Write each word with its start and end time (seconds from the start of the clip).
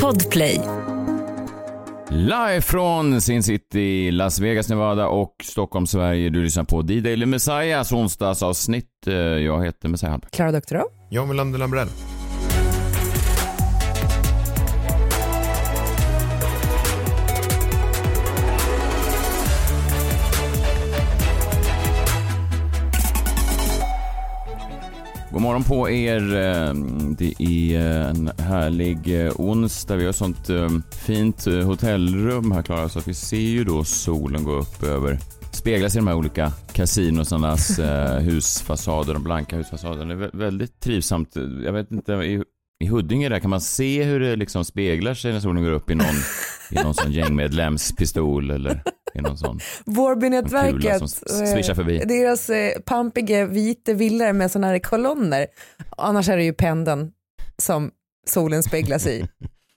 Podplay. 0.00 0.60
Live 2.10 2.60
från 2.60 3.20
Sin 3.20 3.42
City, 3.42 4.10
Las 4.10 4.40
Vegas, 4.40 4.68
Nevada 4.68 5.08
och 5.08 5.34
Stockholm, 5.42 5.86
Sverige. 5.86 6.30
Du 6.30 6.42
lyssnar 6.42 6.64
på 6.64 6.82
D-Daily 6.82 7.26
Messiahs 7.26 7.92
onsdagsavsnitt. 7.92 9.06
Eh, 9.06 9.14
Jag 9.14 9.64
heter 9.64 9.88
Messiah. 9.88 10.18
Klara 10.32 10.52
Doktorow. 10.52 10.84
John 11.10 11.28
Melander 11.28 11.58
Lambrell. 11.58 11.88
God 25.32 25.42
morgon 25.42 25.64
på 25.64 25.90
er. 25.90 26.36
Eh, 26.36 26.74
Det 27.18 27.34
är 27.42 27.80
en 27.80 28.30
härlig 28.38 29.24
eh, 29.26 29.32
onsdag. 29.36 29.96
Vi 29.96 30.04
har 30.04 30.12
sånt 30.12 30.50
eh, 30.50 30.68
fint 31.06 31.46
eh, 31.46 31.54
hotellrum 31.54 32.52
här 32.52 32.62
Klara, 32.62 32.88
så 32.88 33.00
vi 33.06 33.14
ser 33.14 33.36
ju 33.36 33.64
då 33.64 33.84
solen 33.84 34.44
gå 34.44 34.52
upp 34.52 34.82
över 34.82 35.18
speglas 35.52 35.94
i 35.94 35.98
de 35.98 36.06
här 36.06 36.14
olika 36.14 36.52
kasinosarnas 36.72 37.78
eh, 37.78 38.18
husfasader, 38.18 39.14
de 39.14 39.22
blanka 39.24 39.56
husfasaderna. 39.56 40.14
Det 40.14 40.24
är 40.24 40.28
vä- 40.28 40.36
väldigt 40.38 40.80
trivsamt. 40.80 41.36
Jag 41.64 41.72
vet 41.72 41.90
inte, 41.90 42.12
i, 42.12 42.42
i 42.84 42.86
Huddinge 42.88 43.28
där 43.28 43.38
kan 43.38 43.50
man 43.50 43.60
se 43.60 44.02
hur 44.04 44.20
det 44.20 44.36
liksom 44.36 44.64
speglar 44.64 45.14
sig 45.14 45.32
när 45.32 45.40
solen 45.40 45.62
går 45.64 45.70
upp 45.72 45.90
i 45.90 45.94
någon, 45.94 46.06
i 46.72 46.82
någon 46.82 46.94
sån 46.94 47.12
gängmedlems 47.12 47.92
pistol 47.96 48.50
eller 48.50 48.82
i 49.14 49.20
någon 49.20 49.36
sån. 49.38 49.58
Vårbynätverket. 49.86 50.98
som 50.98 51.08
svischar 51.08 51.74
förbi. 51.74 51.96
eh, 52.00 52.06
Deras 52.06 52.50
eh, 52.50 52.80
pampiga 52.80 53.46
vita 53.46 53.92
villor 53.92 54.32
med 54.32 54.50
sådana 54.50 54.66
här 54.66 54.78
kolonner. 54.78 55.46
Annars 55.96 56.28
är 56.28 56.36
det 56.36 56.44
ju 56.44 56.52
pendeln 56.52 57.10
som 57.58 57.90
solen 58.28 58.62
speglas 58.62 59.06
i. 59.06 59.28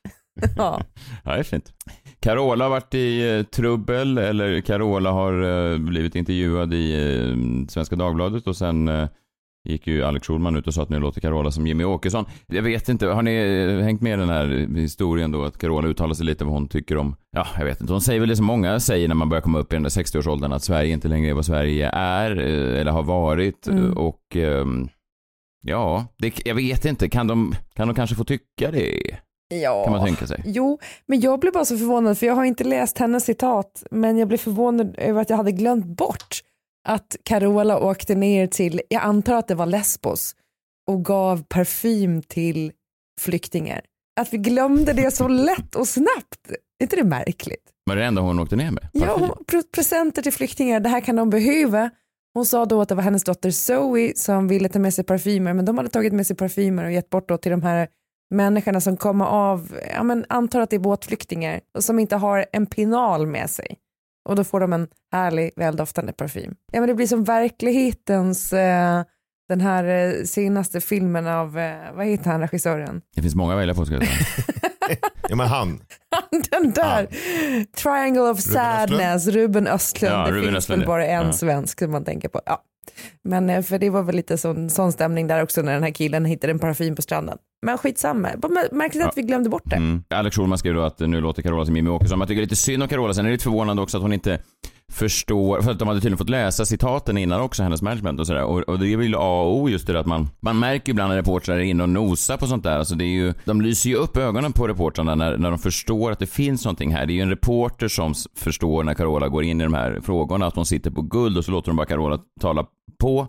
ja. 0.57 0.81
Ja, 1.23 1.31
det 1.33 1.39
är 1.39 1.43
fint. 1.43 1.71
Carola 2.19 2.65
har 2.65 2.69
varit 2.69 2.93
i 2.93 3.29
eh, 3.37 3.43
trubbel, 3.43 4.17
eller 4.17 4.61
Carola 4.61 5.11
har 5.11 5.43
eh, 5.73 5.77
blivit 5.77 6.15
intervjuad 6.15 6.73
i 6.73 6.93
eh, 6.93 7.67
Svenska 7.69 7.95
Dagbladet 7.95 8.47
och 8.47 8.57
sen 8.57 8.87
eh, 8.87 9.07
gick 9.65 9.87
ju 9.87 10.03
Alex 10.03 10.27
Schulman 10.27 10.55
ut 10.57 10.67
och 10.67 10.73
sa 10.73 10.83
att 10.83 10.89
nu 10.89 10.99
låter 10.99 11.21
Carola 11.21 11.51
som 11.51 11.67
Jimmy 11.67 11.83
Åkesson. 11.83 12.25
Jag 12.47 12.61
vet 12.61 12.89
inte, 12.89 13.07
har 13.07 13.21
ni 13.21 13.35
eh, 13.35 13.83
hängt 13.83 14.01
med 14.01 14.13
i 14.13 14.19
den 14.19 14.29
här 14.29 14.75
historien 14.75 15.31
då 15.31 15.43
att 15.43 15.57
Carola 15.57 15.87
uttalar 15.87 16.13
sig 16.13 16.25
lite 16.25 16.43
vad 16.43 16.53
hon 16.53 16.67
tycker 16.67 16.97
om, 16.97 17.15
ja, 17.31 17.47
jag 17.57 17.65
vet 17.65 17.81
inte, 17.81 17.93
hon 17.93 18.01
säger 18.01 18.19
väl 18.19 18.29
det 18.29 18.35
som 18.35 18.45
många 18.45 18.79
säger 18.79 19.07
när 19.07 19.15
man 19.15 19.29
börjar 19.29 19.41
komma 19.41 19.59
upp 19.59 19.73
i 19.73 19.75
den 19.75 19.83
där 19.83 19.89
60-årsåldern 19.89 20.51
att 20.53 20.63
Sverige 20.63 20.93
inte 20.93 21.07
längre 21.07 21.29
är 21.29 21.33
vad 21.33 21.45
Sverige 21.45 21.89
är 21.93 22.37
eh, 22.39 22.79
eller 22.81 22.91
har 22.91 23.03
varit 23.03 23.67
Mm. 23.67 23.93
och 23.97 24.35
ehm, 24.35 24.87
ja, 25.61 26.05
det, 26.17 26.33
jag 26.45 26.55
vet 26.55 26.85
inte, 26.85 27.09
kan 27.09 27.27
de, 27.27 27.55
kan 27.73 27.87
de 27.87 27.93
kanske 27.95 28.15
få 28.15 28.23
tycka 28.23 28.71
det? 28.71 28.99
ja. 29.47 29.83
Kan 29.83 29.93
man 29.93 30.05
tänka 30.05 30.27
sig. 30.27 30.41
Jo, 30.45 30.79
men 31.05 31.19
jag 31.21 31.39
blev 31.39 31.53
bara 31.53 31.65
så 31.65 31.77
förvånad 31.77 32.17
för 32.17 32.25
jag 32.25 32.35
har 32.35 32.45
inte 32.45 32.63
läst 32.63 32.97
hennes 32.97 33.25
citat 33.25 33.83
men 33.91 34.17
jag 34.17 34.27
blev 34.27 34.37
förvånad 34.37 34.95
över 34.97 35.21
att 35.21 35.29
jag 35.29 35.37
hade 35.37 35.51
glömt 35.51 35.85
bort 35.85 36.41
att 36.85 37.15
Carola 37.23 37.79
åkte 37.79 38.15
ner 38.15 38.47
till, 38.47 38.81
jag 38.89 39.03
antar 39.03 39.33
att 39.35 39.47
det 39.47 39.55
var 39.55 39.65
Lesbos 39.65 40.35
och 40.91 41.05
gav 41.05 41.43
parfym 41.43 42.21
till 42.21 42.71
flyktingar. 43.21 43.81
Att 44.19 44.33
vi 44.33 44.37
glömde 44.37 44.93
det 44.93 45.11
så 45.11 45.27
lätt 45.27 45.75
och 45.75 45.87
snabbt, 45.87 46.49
är 46.79 46.83
inte 46.83 46.95
det 46.95 47.03
märkligt? 47.03 47.63
Var 47.85 47.95
det 47.95 48.01
det 48.01 48.07
enda 48.07 48.21
hon 48.21 48.39
åkte 48.39 48.55
ner 48.55 48.71
med? 48.71 48.87
Ja, 48.93 49.17
hon- 49.19 49.29
pre- 49.47 49.71
presenter 49.75 50.21
till 50.21 50.33
flyktingar, 50.33 50.79
det 50.79 50.89
här 50.89 51.01
kan 51.01 51.15
de 51.15 51.29
behöva. 51.29 51.89
Hon 52.33 52.45
sa 52.45 52.65
då 52.65 52.81
att 52.81 52.89
det 52.89 52.95
var 52.95 53.03
hennes 53.03 53.23
dotter 53.23 53.51
Zoe 53.51 54.13
som 54.15 54.47
ville 54.47 54.69
ta 54.69 54.79
med 54.79 54.93
sig 54.93 55.03
parfymer, 55.03 55.53
men 55.53 55.65
de 55.65 55.77
hade 55.77 55.89
tagit 55.89 56.13
med 56.13 56.27
sig 56.27 56.35
parfymer 56.35 56.83
och 56.83 56.91
gett 56.91 57.09
bort 57.09 57.29
då 57.29 57.37
till 57.37 57.51
de 57.51 57.61
här 57.63 57.87
människorna 58.35 58.81
som 58.81 58.97
kommer 58.97 59.25
av, 59.25 59.77
ja 59.95 60.03
men 60.03 60.25
antar 60.29 60.61
att 60.61 60.69
det 60.69 60.75
är 60.75 60.79
båtflyktingar 60.79 61.61
och 61.77 61.83
som 61.83 61.99
inte 61.99 62.15
har 62.15 62.45
en 62.51 62.65
pinal 62.65 63.27
med 63.27 63.49
sig. 63.49 63.77
Och 64.25 64.35
då 64.35 64.43
får 64.43 64.59
de 64.59 64.73
en 64.73 64.87
härlig, 65.11 65.51
väldoftande 65.55 66.13
parfym. 66.13 66.55
Ja 66.71 66.79
men 66.79 66.89
det 66.89 66.95
blir 66.95 67.07
som 67.07 67.23
verklighetens, 67.23 68.53
eh, 68.53 69.03
den 69.49 69.61
här 69.61 69.83
eh, 69.83 70.23
senaste 70.23 70.81
filmen 70.81 71.27
av, 71.27 71.57
eh, 71.57 71.93
vad 71.93 72.05
heter 72.05 72.31
han 72.31 72.41
regissören? 72.41 73.01
Det 73.15 73.21
finns 73.21 73.35
många 73.35 73.53
att 73.53 73.59
välja 73.59 73.73
på 73.73 73.85
ska 73.85 73.95
jag 73.95 74.03
säga. 74.03 74.17
Ja 75.29 75.35
men 75.35 75.47
han. 75.47 75.81
Den 76.51 76.71
där, 76.71 77.07
Triangle 77.77 78.21
of 78.21 78.37
Östlund? 78.37 78.63
Sadness, 78.63 79.27
Ruben 79.27 79.67
Östlund. 79.67 80.13
Ja, 80.13 80.25
det 80.25 80.31
Ruben 80.31 80.43
finns 80.43 80.57
Östlund, 80.57 80.81
väl 80.81 80.87
bara 80.87 81.05
en 81.05 81.25
ja. 81.25 81.33
svensk 81.33 81.79
som 81.79 81.91
man 81.91 82.05
tänker 82.05 82.29
på. 82.29 82.41
Ja. 82.45 82.63
Men 83.21 83.49
eh, 83.49 83.61
för 83.61 83.79
det 83.79 83.89
var 83.89 84.03
väl 84.03 84.15
lite 84.15 84.37
sån, 84.37 84.69
sån 84.69 84.91
stämning 84.91 85.27
där 85.27 85.43
också 85.43 85.61
när 85.61 85.73
den 85.73 85.83
här 85.83 85.91
killen 85.91 86.25
hittade 86.25 86.51
en 86.53 86.59
parfym 86.59 86.95
på 86.95 87.01
stranden. 87.01 87.37
Men 87.61 87.77
skitsamma, 87.77 88.29
märkligt 88.71 89.05
att 89.05 89.17
vi 89.17 89.21
glömde 89.21 89.49
bort 89.49 89.63
det. 89.65 89.75
Mm. 89.75 90.03
Alex 90.09 90.35
Schulman 90.35 90.57
skrev 90.57 90.73
då 90.73 90.81
att 90.81 90.99
nu 90.99 91.21
låter 91.21 91.41
Carola 91.41 91.65
som 91.65 91.75
Jimmy 91.75 91.89
Åkesson. 91.89 92.19
Man 92.19 92.27
tycker 92.27 92.41
lite 92.41 92.55
synd 92.55 92.83
om 92.83 92.89
Carola. 92.89 93.13
Sen 93.13 93.25
är 93.25 93.29
det 93.29 93.33
lite 93.33 93.43
förvånande 93.43 93.81
också 93.81 93.97
att 93.97 94.03
hon 94.03 94.13
inte 94.13 94.39
förstår, 94.91 95.61
för 95.61 95.71
att 95.71 95.79
de 95.79 95.87
hade 95.87 95.99
tydligen 95.99 96.17
fått 96.17 96.29
läsa 96.29 96.65
citaten 96.65 97.17
innan 97.17 97.41
också, 97.41 97.63
hennes 97.63 97.81
management 97.81 98.19
och 98.19 98.27
sådär. 98.27 98.43
Och, 98.43 98.59
och 98.59 98.79
det 98.79 98.93
är 98.93 98.97
väl 98.97 99.15
A 99.15 99.41
och 99.41 99.57
O 99.57 99.69
just 99.69 99.87
det 99.87 99.93
där 99.93 99.99
att 99.99 100.05
man, 100.05 100.29
man 100.39 100.59
märker 100.59 100.87
ju 100.87 100.91
ibland 100.91 101.09
när 101.09 101.17
reportrar 101.17 101.55
är 101.55 101.59
inne 101.59 101.83
och 101.83 101.89
nosar 101.89 102.37
på 102.37 102.47
sånt 102.47 102.63
där. 102.63 102.77
Alltså 102.79 102.95
det 102.95 103.05
är 103.05 103.15
ju, 103.15 103.33
de 103.45 103.61
lyser 103.61 103.89
ju 103.89 103.95
upp 103.95 104.17
ögonen 104.17 104.53
på 104.53 104.67
reportrarna 104.67 105.15
när, 105.15 105.37
när 105.37 105.49
de 105.49 105.59
förstår 105.59 106.11
att 106.11 106.19
det 106.19 106.27
finns 106.27 106.65
någonting 106.65 106.93
här. 106.93 107.05
Det 107.05 107.13
är 107.13 107.15
ju 107.15 107.21
en 107.21 107.29
reporter 107.29 107.87
som 107.87 108.13
förstår 108.35 108.83
när 108.83 108.93
Carola 108.93 109.27
går 109.27 109.43
in 109.43 109.61
i 109.61 109.63
de 109.63 109.73
här 109.73 109.99
frågorna 110.03 110.45
att 110.45 110.55
hon 110.55 110.65
sitter 110.65 110.91
på 110.91 111.01
guld 111.01 111.37
och 111.37 111.45
så 111.45 111.51
låter 111.51 111.67
de 111.67 111.77
bara 111.77 111.87
Carola 111.87 112.19
tala 112.41 112.65
på. 112.99 113.27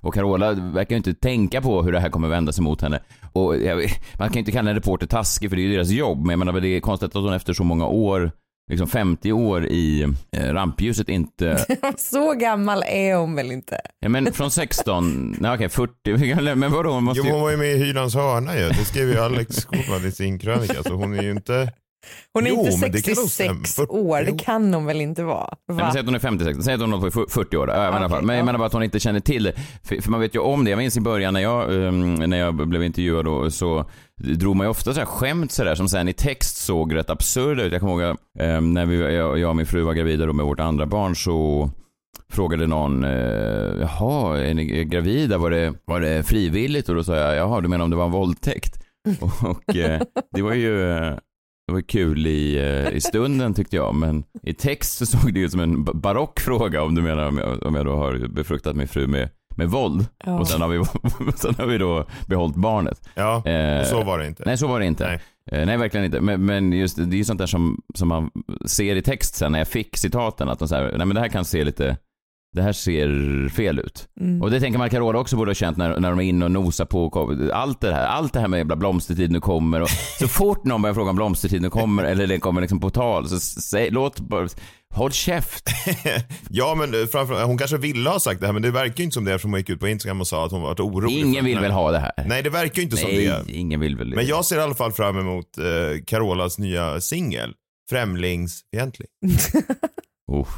Och 0.00 0.14
Carola 0.14 0.52
verkar 0.52 0.90
ju 0.90 0.96
inte 0.96 1.14
tänka 1.14 1.60
på 1.60 1.82
hur 1.82 1.92
det 1.92 2.00
här 2.00 2.10
kommer 2.10 2.28
vända 2.28 2.52
sig 2.52 2.64
mot 2.64 2.82
henne. 2.82 3.00
Och 3.32 3.56
jag, 3.56 3.78
man 4.18 4.28
kan 4.28 4.34
ju 4.34 4.38
inte 4.38 4.52
kalla 4.52 4.70
en 4.70 4.76
reporter 4.76 5.06
taskig 5.06 5.50
för 5.50 5.56
det 5.56 5.62
är 5.62 5.66
ju 5.66 5.72
deras 5.72 5.90
jobb, 5.90 6.18
men 6.18 6.30
jag 6.30 6.38
menar 6.38 6.60
det 6.60 6.68
är 6.68 6.80
konstigt 6.80 7.16
att 7.16 7.22
hon 7.22 7.32
efter 7.32 7.52
så 7.52 7.64
många 7.64 7.86
år, 7.86 8.32
liksom 8.68 8.88
50 8.88 9.32
år 9.32 9.66
i 9.66 10.02
eh, 10.36 10.52
rampljuset 10.52 11.08
inte, 11.08 11.66
Så 11.96 12.34
gammal 12.34 12.82
är 12.86 13.14
hon 13.14 13.34
väl 13.34 13.52
inte? 13.52 13.80
ja 14.00 14.08
men 14.08 14.32
från 14.32 14.50
16, 14.50 15.36
nej 15.40 15.54
okej 15.54 15.68
40, 15.68 16.54
men 16.54 16.72
vadå 16.72 16.90
hon 16.90 17.04
måste 17.04 17.18
Jo, 17.18 17.24
ju, 17.26 17.32
hon 17.32 17.40
var 17.42 17.50
ju 17.50 17.56
med 17.56 17.72
i 17.72 17.78
Hylands 17.78 18.14
hörna 18.14 18.56
ju. 18.58 18.68
Det 18.68 18.84
skrev 18.84 19.08
ju 19.08 19.18
Alex 19.18 19.64
Schulman 19.66 20.06
i 20.08 20.12
sin 20.12 20.38
krönika. 20.38 20.82
Så 20.82 20.94
hon 20.94 21.18
är 21.18 21.22
ju 21.22 21.30
inte... 21.30 21.72
Hon 22.32 22.46
är 22.46 22.50
Jo, 22.50 22.66
inte 22.66 22.78
men 22.80 22.92
det 22.92 23.02
kan 23.02 23.14
nog 23.14 23.28
66 23.30 23.70
stämma. 23.72 23.88
år, 23.88 24.22
det 24.22 24.38
kan 24.44 24.74
hon 24.74 24.84
väl 24.86 25.00
inte 25.00 25.22
vara? 25.22 25.48
Nej, 25.68 25.76
men 25.76 25.76
Va? 25.76 25.90
säg 25.92 26.00
att 26.00 26.06
hon 26.06 26.14
är 26.14 26.18
56, 26.18 26.58
säg 26.64 26.74
att 26.74 26.80
hon 26.80 26.92
är 26.92 27.10
på 27.10 27.26
40 27.28 27.56
år. 27.56 27.66
Menar, 27.66 27.96
Okej, 27.98 28.08
bara- 28.08 28.20
men 28.22 28.36
jag 28.36 28.42
ja. 28.42 28.44
menar 28.46 28.58
bara 28.58 28.66
att 28.66 28.72
hon 28.72 28.82
inte 28.82 29.00
känner 29.00 29.20
till 29.20 29.42
det. 29.42 29.52
För, 29.84 30.02
för 30.02 30.10
man 30.10 30.20
vet 30.20 30.34
ju 30.34 30.38
om 30.38 30.64
det. 30.64 30.70
Jag 30.70 30.78
minns 30.78 30.96
i 30.96 31.00
början 31.00 31.34
när 31.34 31.40
jag, 31.40 31.70
um, 31.72 32.14
när 32.14 32.36
jag 32.38 32.68
blev 32.68 32.82
intervjuad 32.82 33.24
då, 33.24 33.50
så 33.50 33.84
drog 34.16 34.56
man 34.56 34.66
ju 34.66 34.70
ofta 34.70 34.92
så 34.94 34.98
här 35.00 35.06
skämt 35.06 35.52
så 35.52 35.64
där 35.64 35.74
som 35.74 35.88
sen 35.88 36.08
i 36.08 36.12
text 36.12 36.56
såg 36.56 36.94
rätt 36.94 37.10
absurda 37.10 37.62
ut. 37.62 37.72
Jag 37.72 37.80
kommer 37.80 38.02
ihåg 38.04 38.16
um, 38.40 38.74
när 38.74 38.86
vi, 38.86 39.14
jag, 39.16 39.38
jag 39.38 39.50
och 39.50 39.56
min 39.56 39.66
fru 39.66 39.82
var 39.82 39.92
gravida 39.94 40.26
då 40.26 40.32
med 40.32 40.46
vårt 40.46 40.60
andra 40.60 40.86
barn 40.86 41.16
så 41.16 41.70
frågade 42.32 42.66
någon, 42.66 43.04
eh, 43.04 43.10
jaha, 43.80 44.38
är 44.38 44.54
ni 44.54 44.84
gravida? 44.84 45.38
Var 45.38 45.50
det, 45.50 45.74
var 45.84 46.00
det 46.00 46.22
frivilligt? 46.22 46.88
Och 46.88 46.94
då 46.94 47.04
sa 47.04 47.16
jag, 47.16 47.36
jaha, 47.36 47.60
du 47.60 47.68
menar 47.68 47.84
om 47.84 47.90
det 47.90 47.96
var 47.96 48.04
en 48.04 48.10
våldtäkt? 48.10 48.84
Och, 49.20 49.50
och 49.50 49.76
eh, 49.76 50.00
det 50.32 50.42
var 50.42 50.54
ju 50.54 50.90
eh, 50.90 51.12
det 51.68 51.72
var 51.74 51.80
kul 51.80 52.26
i, 52.26 52.56
eh, 52.58 52.96
i 52.96 53.00
stunden 53.00 53.54
tyckte 53.54 53.76
jag, 53.76 53.94
men 53.94 54.24
i 54.42 54.54
text 54.54 54.98
så 54.98 55.06
såg 55.06 55.34
det 55.34 55.40
ut 55.40 55.50
som 55.50 55.60
en 55.60 55.84
ba- 55.84 55.92
barock 55.94 56.40
fråga 56.40 56.82
om 56.82 56.94
du 56.94 57.02
menar 57.02 57.26
om 57.28 57.38
jag, 57.38 57.62
om 57.66 57.74
jag 57.74 57.86
då 57.86 57.96
har 57.96 58.28
befruktat 58.28 58.76
min 58.76 58.88
fru 58.88 59.06
med, 59.06 59.28
med 59.56 59.68
våld. 59.70 60.06
Ja. 60.24 60.38
Och 60.38 60.48
sen 60.48 60.60
har, 60.60 60.68
vi, 60.68 60.84
sen 61.36 61.54
har 61.58 61.66
vi 61.66 61.78
då 61.78 62.06
behållit 62.26 62.56
barnet. 62.56 63.08
Ja, 63.14 63.42
Eh, 63.46 63.80
och 63.80 63.86
så 63.86 64.04
var 64.04 64.18
det 64.18 64.26
inte. 64.26 64.42
Nej, 64.46 64.56
så 64.58 64.66
var 64.66 64.80
det 64.80 64.86
inte. 64.86 65.06
Nej. 65.06 65.20
Nej, 65.52 65.66
nej 65.66 65.76
verkligen 65.76 66.04
inte. 66.06 66.20
Men, 66.20 66.44
men 66.44 66.72
just 66.72 66.96
det, 66.96 67.04
det 67.04 67.16
är 67.16 67.18
ju 67.18 67.24
sånt 67.24 67.38
där 67.38 67.46
som, 67.46 67.82
som 67.94 68.08
man 68.08 68.30
ser 68.66 68.96
i 68.96 69.02
text 69.02 69.34
sen 69.34 69.52
när 69.52 69.58
jag 69.58 69.68
fick 69.68 69.96
citaten, 69.96 70.48
att 70.48 70.58
de 70.58 70.68
säger, 70.68 70.88
nej 70.98 71.06
men 71.06 71.14
det 71.14 71.20
här 71.20 71.28
kan 71.28 71.44
se 71.44 71.64
lite, 71.64 71.96
det 72.58 72.64
här 72.64 72.72
ser 72.72 73.48
fel 73.48 73.78
ut. 73.78 74.08
Mm. 74.20 74.42
Och 74.42 74.50
det 74.50 74.60
tänker 74.60 74.78
man 74.78 74.90
Carola 74.90 75.18
också 75.18 75.36
borde 75.36 75.50
ha 75.50 75.54
känt 75.54 75.76
när, 75.76 76.00
när 76.00 76.10
de 76.10 76.18
är 76.18 76.24
inne 76.24 76.44
och 76.44 76.50
nosar 76.50 76.84
på 76.84 77.36
allt 77.52 77.80
det 77.80 77.94
här. 77.94 78.06
Allt 78.06 78.32
det 78.32 78.40
här 78.40 78.48
med 78.48 78.78
blomstertid 78.78 79.30
nu 79.30 79.40
kommer 79.40 79.80
och 79.80 79.90
så 80.18 80.28
fort 80.28 80.64
någon 80.64 80.82
börjar 80.82 80.94
fråga 80.94 81.10
om 81.10 81.16
blomstertid 81.16 81.62
nu 81.62 81.70
kommer 81.70 82.04
eller 82.04 82.26
det 82.26 82.38
kommer 82.38 82.60
liksom 82.60 82.80
på 82.80 82.90
tal 82.90 83.28
så 83.28 83.40
säg, 83.40 83.90
låt 83.90 84.20
bara, 84.20 84.48
håll 84.94 85.12
käft. 85.12 85.70
ja, 86.50 86.74
men 86.74 87.00
eh, 87.00 87.06
framför, 87.06 87.44
hon 87.44 87.58
kanske 87.58 87.78
ville 87.78 88.10
ha 88.10 88.20
sagt 88.20 88.40
det 88.40 88.46
här, 88.46 88.52
men 88.52 88.62
det 88.62 88.70
verkar 88.70 88.98
ju 88.98 89.04
inte 89.04 89.14
som 89.14 89.24
det 89.24 89.32
eftersom 89.32 89.50
hon 89.50 89.60
gick 89.60 89.70
ut 89.70 89.80
på 89.80 89.88
Instagram 89.88 90.20
och 90.20 90.26
sa 90.26 90.46
att 90.46 90.52
hon 90.52 90.62
var 90.62 90.74
orolig. 90.74 91.18
Ingen 91.18 91.44
vill 91.44 91.58
väl 91.58 91.70
ha 91.70 91.90
det 91.90 91.98
här? 91.98 92.24
Nej, 92.26 92.42
det 92.42 92.50
verkar 92.50 92.76
ju 92.76 92.82
inte 92.82 92.96
som 92.96 93.10
det. 93.10 93.42
Nej, 93.46 93.56
ingen 93.56 93.80
vill 93.80 93.96
väl 93.96 94.14
Men 94.14 94.26
jag 94.26 94.44
ser 94.44 94.56
i 94.56 94.60
alla 94.60 94.74
fall 94.74 94.92
fram 94.92 95.18
emot 95.18 95.58
eh, 95.58 96.04
Carolas 96.06 96.58
nya 96.58 97.00
singel. 97.00 97.54
Främlingsfientlig. 97.90 99.08
Oh. 100.26 100.48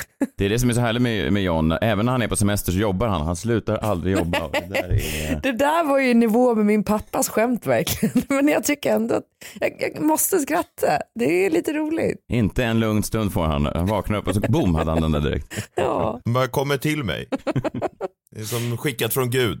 Det 0.36 0.44
är 0.44 0.48
det 0.48 0.58
som 0.58 0.70
är 0.70 0.74
så 0.74 0.80
härligt 0.80 1.02
med, 1.02 1.32
med 1.32 1.42
John. 1.42 1.72
Även 1.72 2.06
när 2.06 2.12
han 2.12 2.22
är 2.22 2.28
på 2.28 2.36
semester 2.36 2.72
så 2.72 2.78
jobbar 2.78 3.06
han. 3.06 3.22
Han 3.26 3.36
slutar 3.36 3.76
aldrig 3.76 4.18
jobba. 4.18 4.48
Det 4.52 4.66
där 4.68 4.92
är... 4.92 5.40
Det 5.42 5.52
där 5.52 5.84
var 5.84 5.98
ju 5.98 6.14
nivå 6.14 6.54
med 6.54 6.66
min 6.66 6.84
pappas 6.84 7.28
skämt 7.28 7.66
verkligen. 7.66 8.22
Men 8.28 8.48
jag 8.48 8.64
tycker 8.64 8.94
ändå 8.94 9.14
att 9.14 9.24
jag, 9.60 9.72
jag 9.80 10.02
måste 10.02 10.38
skratta. 10.38 10.98
Det 11.14 11.46
är 11.46 11.50
lite 11.50 11.72
roligt. 11.72 12.18
Inte 12.32 12.64
en 12.64 12.80
lugn 12.80 13.02
stund 13.02 13.32
får 13.32 13.42
han. 13.44 13.66
Han 13.66 13.86
vaknar 13.86 14.18
upp 14.18 14.26
och 14.26 14.34
så 14.34 14.40
boom 14.40 14.74
hade 14.74 14.90
han 14.90 15.02
den 15.02 15.12
där 15.12 15.20
direkt. 15.20 15.68
Ja. 15.74 16.20
Bara 16.24 16.46
kommer 16.46 16.76
till 16.76 17.04
mig. 17.04 17.28
Det 18.30 18.40
är 18.40 18.44
som 18.44 18.76
skickat 18.78 19.14
från 19.14 19.30
Gud. 19.30 19.60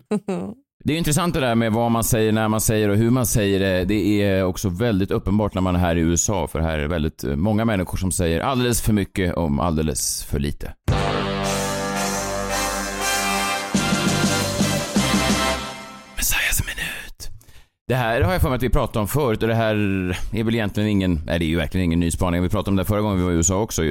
Det 0.84 0.92
är 0.92 0.98
intressant 0.98 1.34
det 1.34 1.40
där 1.40 1.54
med 1.54 1.72
vad 1.72 1.90
man 1.90 2.04
säger, 2.04 2.32
när 2.32 2.48
man 2.48 2.60
säger 2.60 2.88
och 2.88 2.96
hur 2.96 3.10
man 3.10 3.26
säger 3.26 3.60
det. 3.60 3.84
Det 3.84 4.22
är 4.22 4.44
också 4.44 4.68
väldigt 4.68 5.10
uppenbart 5.10 5.54
när 5.54 5.62
man 5.62 5.74
är 5.76 5.80
här 5.80 5.96
i 5.96 6.00
USA, 6.00 6.46
för 6.46 6.60
här 6.60 6.78
är 6.78 6.88
väldigt 6.88 7.24
eh, 7.24 7.36
många 7.36 7.64
människor 7.64 7.98
som 7.98 8.12
säger 8.12 8.40
alldeles 8.40 8.82
för 8.82 8.92
mycket 8.92 9.34
om 9.34 9.60
alldeles 9.60 10.24
för 10.24 10.38
lite. 10.38 10.74
Messiahs 16.16 16.60
minute. 16.66 16.81
Det 17.88 17.94
här 17.94 18.20
har 18.20 18.32
jag 18.32 18.42
för 18.42 18.48
mig 18.48 18.56
att 18.56 18.62
vi 18.62 18.68
pratade 18.70 18.98
om 18.98 19.08
förut 19.08 19.42
och 19.42 19.48
det 19.48 19.54
här 19.54 19.74
är 20.32 20.44
väl 20.44 20.54
egentligen 20.54 20.88
ingen, 20.88 21.20
nej 21.26 21.38
det 21.38 21.44
är 21.44 21.46
ju 21.46 21.56
verkligen 21.56 21.84
ingen 21.84 22.00
ny 22.00 22.10
spaning. 22.10 22.42
Vi 22.42 22.48
pratade 22.48 22.70
om 22.70 22.76
det 22.76 22.84
förra 22.84 23.00
gången 23.00 23.18
vi 23.18 23.24
var 23.24 23.30
i 23.30 23.34
USA 23.34 23.56
också 23.56 23.82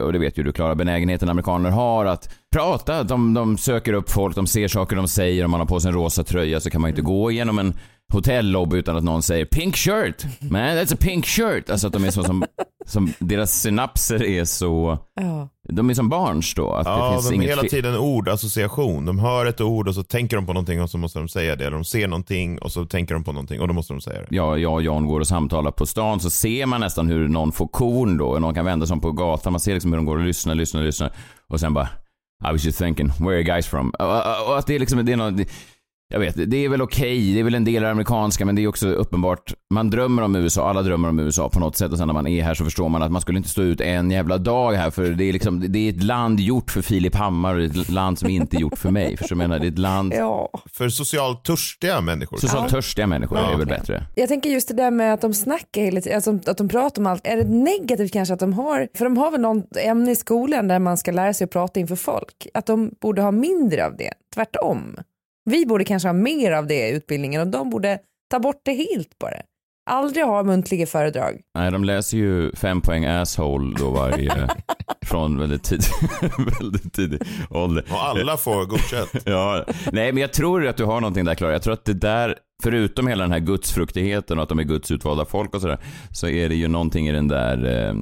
och 0.00 0.12
det 0.12 0.18
vet 0.18 0.38
ju 0.38 0.42
du 0.42 0.52
Klara, 0.52 0.74
benägenheten 0.74 1.28
amerikaner 1.28 1.70
har 1.70 2.04
att 2.04 2.30
prata. 2.52 3.02
De, 3.02 3.34
de 3.34 3.58
söker 3.58 3.92
upp 3.92 4.10
folk, 4.10 4.36
de 4.36 4.46
ser 4.46 4.68
saker 4.68 4.96
de 4.96 5.08
säger. 5.08 5.44
Om 5.44 5.50
man 5.50 5.60
har 5.60 5.66
på 5.66 5.80
sig 5.80 5.88
en 5.88 5.94
rosa 5.94 6.24
tröja 6.24 6.60
så 6.60 6.70
kan 6.70 6.80
man 6.80 6.88
ju 6.88 6.92
inte 6.92 7.02
gå 7.02 7.30
igenom 7.30 7.58
en 7.58 7.74
hotellobby 8.12 8.76
utan 8.76 8.96
att 8.96 9.04
någon 9.04 9.22
säger 9.22 9.44
pink 9.44 9.76
shirt. 9.76 10.24
Man, 10.40 10.60
that's 10.60 10.94
a 10.94 10.96
pink 11.00 11.26
shirt. 11.26 11.70
Alltså 11.70 11.86
att 11.86 11.92
de 11.92 12.04
är 12.04 12.10
så 12.10 12.24
som, 12.24 12.44
som 12.86 13.12
deras 13.18 13.60
synapser 13.60 14.22
är 14.22 14.44
så, 14.44 14.98
Ja 15.20 15.48
de 15.68 15.90
är 15.90 15.94
som 15.94 16.08
barns 16.08 16.54
då. 16.54 16.72
Att 16.72 16.84
det 16.84 16.90
Ja, 16.90 17.12
finns 17.12 17.28
de 17.28 17.34
inget 17.34 17.50
hela 17.50 17.62
tiden 17.62 17.96
ordassociation. 17.96 19.04
De 19.06 19.18
hör 19.18 19.46
ett 19.46 19.60
ord 19.60 19.88
och 19.88 19.94
så 19.94 20.02
tänker 20.02 20.36
de 20.36 20.46
på 20.46 20.52
någonting 20.52 20.82
och 20.82 20.90
så 20.90 20.98
måste 20.98 21.18
de 21.18 21.28
säga 21.28 21.56
det. 21.56 21.64
Eller 21.66 21.76
de 21.76 21.84
ser 21.84 22.08
någonting 22.08 22.58
och 22.58 22.72
så 22.72 22.84
tänker 22.86 23.14
de 23.14 23.24
på 23.24 23.32
någonting 23.32 23.60
och 23.60 23.68
då 23.68 23.74
måste 23.74 23.92
de 23.92 24.00
säga 24.00 24.20
det. 24.20 24.26
ja, 24.36 24.58
jag 24.58 24.72
och 24.72 24.82
Jan 24.82 25.06
går 25.06 25.20
och 25.20 25.26
samtalar 25.28 25.70
på 25.70 25.86
stan 25.86 26.20
så 26.20 26.30
ser 26.30 26.66
man 26.66 26.80
nästan 26.80 27.08
hur 27.08 27.28
någon 27.28 27.52
får 27.52 27.66
korn 27.66 28.16
då. 28.16 28.38
Någon 28.38 28.54
kan 28.54 28.64
vända 28.64 28.86
sig 28.86 28.94
om 28.94 29.00
på 29.00 29.12
gatan. 29.12 29.52
Man 29.52 29.60
ser 29.60 29.74
liksom 29.74 29.92
hur 29.92 29.96
de 29.96 30.06
går 30.06 30.16
och 30.18 30.24
lyssnar, 30.24 30.54
lyssnar, 30.54 30.82
lyssnar. 30.82 31.12
Och 31.48 31.60
sen 31.60 31.74
bara 31.74 31.88
I 32.48 32.52
was 32.52 32.64
just 32.64 32.78
thinking, 32.78 33.06
where 33.18 33.28
are 33.28 33.34
you 33.34 33.44
guys 33.44 33.66
from? 33.66 33.90
Och, 33.98 34.06
och, 34.06 34.48
och 34.48 34.58
att 34.58 34.66
det 34.66 34.74
är 34.74 34.78
liksom, 34.78 35.04
det 35.06 35.12
är 35.12 35.16
något, 35.16 35.46
jag 36.12 36.20
vet, 36.20 36.50
det 36.50 36.56
är 36.64 36.68
väl 36.68 36.82
okej, 36.82 37.32
det 37.34 37.40
är 37.40 37.44
väl 37.44 37.54
en 37.54 37.64
del 37.64 37.76
av 37.76 37.82
det 37.82 37.90
amerikanska, 37.90 38.44
men 38.46 38.54
det 38.54 38.62
är 38.62 38.66
också 38.66 38.88
uppenbart, 38.88 39.54
man 39.74 39.90
drömmer 39.90 40.22
om 40.22 40.36
USA, 40.36 40.68
alla 40.70 40.82
drömmer 40.82 41.08
om 41.08 41.18
USA 41.18 41.48
på 41.48 41.60
något 41.60 41.76
sätt 41.76 41.92
och 41.92 41.98
sen 41.98 42.06
när 42.06 42.14
man 42.14 42.26
är 42.26 42.42
här 42.42 42.54
så 42.54 42.64
förstår 42.64 42.88
man 42.88 43.02
att 43.02 43.12
man 43.12 43.20
skulle 43.22 43.38
inte 43.38 43.48
stå 43.48 43.62
ut 43.62 43.80
en 43.80 44.10
jävla 44.10 44.38
dag 44.38 44.72
här 44.72 44.90
för 44.90 45.04
det 45.04 45.24
är 45.24 45.32
liksom, 45.32 45.72
det 45.72 45.78
är 45.78 45.90
ett 45.92 46.02
land 46.02 46.40
gjort 46.40 46.70
för 46.70 46.82
Filip 46.82 47.14
Hammar 47.14 47.54
och 47.54 47.60
det 47.60 47.76
är 47.78 47.80
ett 47.80 47.90
land 47.90 48.18
som 48.18 48.28
inte 48.30 48.56
är 48.56 48.60
gjort 48.60 48.78
för 48.78 48.90
mig. 48.90 49.16
Förstår 49.16 49.36
du 49.36 49.38
vad 49.38 49.44
jag 49.44 49.48
menar? 49.48 49.60
Det 49.60 49.66
är 49.66 49.72
ett 49.72 49.78
land, 49.78 50.12
ja. 50.16 50.50
För 50.72 50.88
socialt 50.88 51.44
törstiga 51.44 52.00
människor. 52.00 52.36
socialt 52.36 52.68
törstiga 52.70 53.06
människor 53.06 53.38
är 53.38 53.50
Ja. 53.50 53.56
väl 53.56 53.66
bättre. 53.66 54.06
Jag 54.14 54.28
tänker 54.28 54.50
just 54.50 54.68
det 54.68 54.74
där 54.74 54.90
med 54.90 55.14
att 55.14 55.20
de 55.20 55.34
snackar 55.34 55.82
hela 55.82 56.00
tiden, 56.00 56.16
alltså 56.16 56.50
att 56.50 56.58
de 56.58 56.68
pratar 56.68 57.02
om 57.02 57.06
allt. 57.06 57.26
Är 57.26 57.36
det 57.36 57.44
negativt 57.44 58.12
kanske 58.12 58.34
att 58.34 58.40
de 58.40 58.52
har, 58.52 58.88
för 58.94 59.04
de 59.04 59.16
har 59.16 59.30
väl 59.30 59.40
något 59.40 59.76
ämne 59.76 60.10
i 60.10 60.16
skolan 60.16 60.68
där 60.68 60.78
man 60.78 60.96
ska 60.98 61.12
lära 61.12 61.34
sig 61.34 61.44
att 61.44 61.50
prata 61.50 61.80
inför 61.80 61.96
folk. 61.96 62.46
Att 62.54 62.66
de 62.66 62.90
borde 63.00 63.22
ha 63.22 63.30
mindre 63.30 63.86
av 63.86 63.96
det, 63.96 64.12
tvärtom. 64.34 64.96
Vi 65.50 65.66
borde 65.66 65.84
kanske 65.84 66.08
ha 66.08 66.12
mer 66.12 66.52
av 66.52 66.66
det 66.66 66.88
i 66.88 66.92
utbildningen 66.92 67.40
och 67.40 67.46
de 67.46 67.70
borde 67.70 67.98
ta 68.30 68.38
bort 68.38 68.60
det 68.64 68.72
helt 68.72 69.18
bara. 69.18 69.36
Aldrig 69.90 70.24
ha 70.24 70.42
muntliga 70.42 70.86
föredrag. 70.86 71.40
Nej, 71.58 71.70
de 71.70 71.84
läser 71.84 72.16
ju 72.16 72.52
fem 72.52 72.80
poäng 72.80 73.04
asshole 73.04 73.76
då 73.78 73.90
varje, 73.90 74.48
från 75.06 75.38
väldigt 75.38 75.62
tidig, 75.64 75.84
väldigt 76.60 76.92
tidig 76.94 77.22
ålder. 77.50 77.84
Och 77.90 78.04
alla 78.04 78.36
får 78.36 78.64
godkänt. 78.66 79.10
Ja, 79.24 79.64
nej 79.92 80.12
men 80.12 80.20
jag 80.20 80.32
tror 80.32 80.66
att 80.66 80.76
du 80.76 80.84
har 80.84 81.00
någonting 81.00 81.24
där 81.24 81.34
Klara. 81.34 81.52
Jag 81.52 81.62
tror 81.62 81.74
att 81.74 81.84
det 81.84 81.92
där, 81.94 82.38
förutom 82.62 83.06
hela 83.06 83.22
den 83.24 83.32
här 83.32 83.38
gudsfruktigheten 83.38 84.38
och 84.38 84.42
att 84.42 84.48
de 84.48 84.58
är 84.58 84.62
Guds 84.62 84.90
utvalda 84.90 85.24
folk 85.24 85.54
och 85.54 85.60
sådär, 85.60 85.78
så 86.12 86.28
är 86.28 86.48
det 86.48 86.54
ju 86.54 86.68
någonting 86.68 87.08
i 87.08 87.12
den 87.12 87.28
där, 87.28 87.56
eh, 87.64 87.94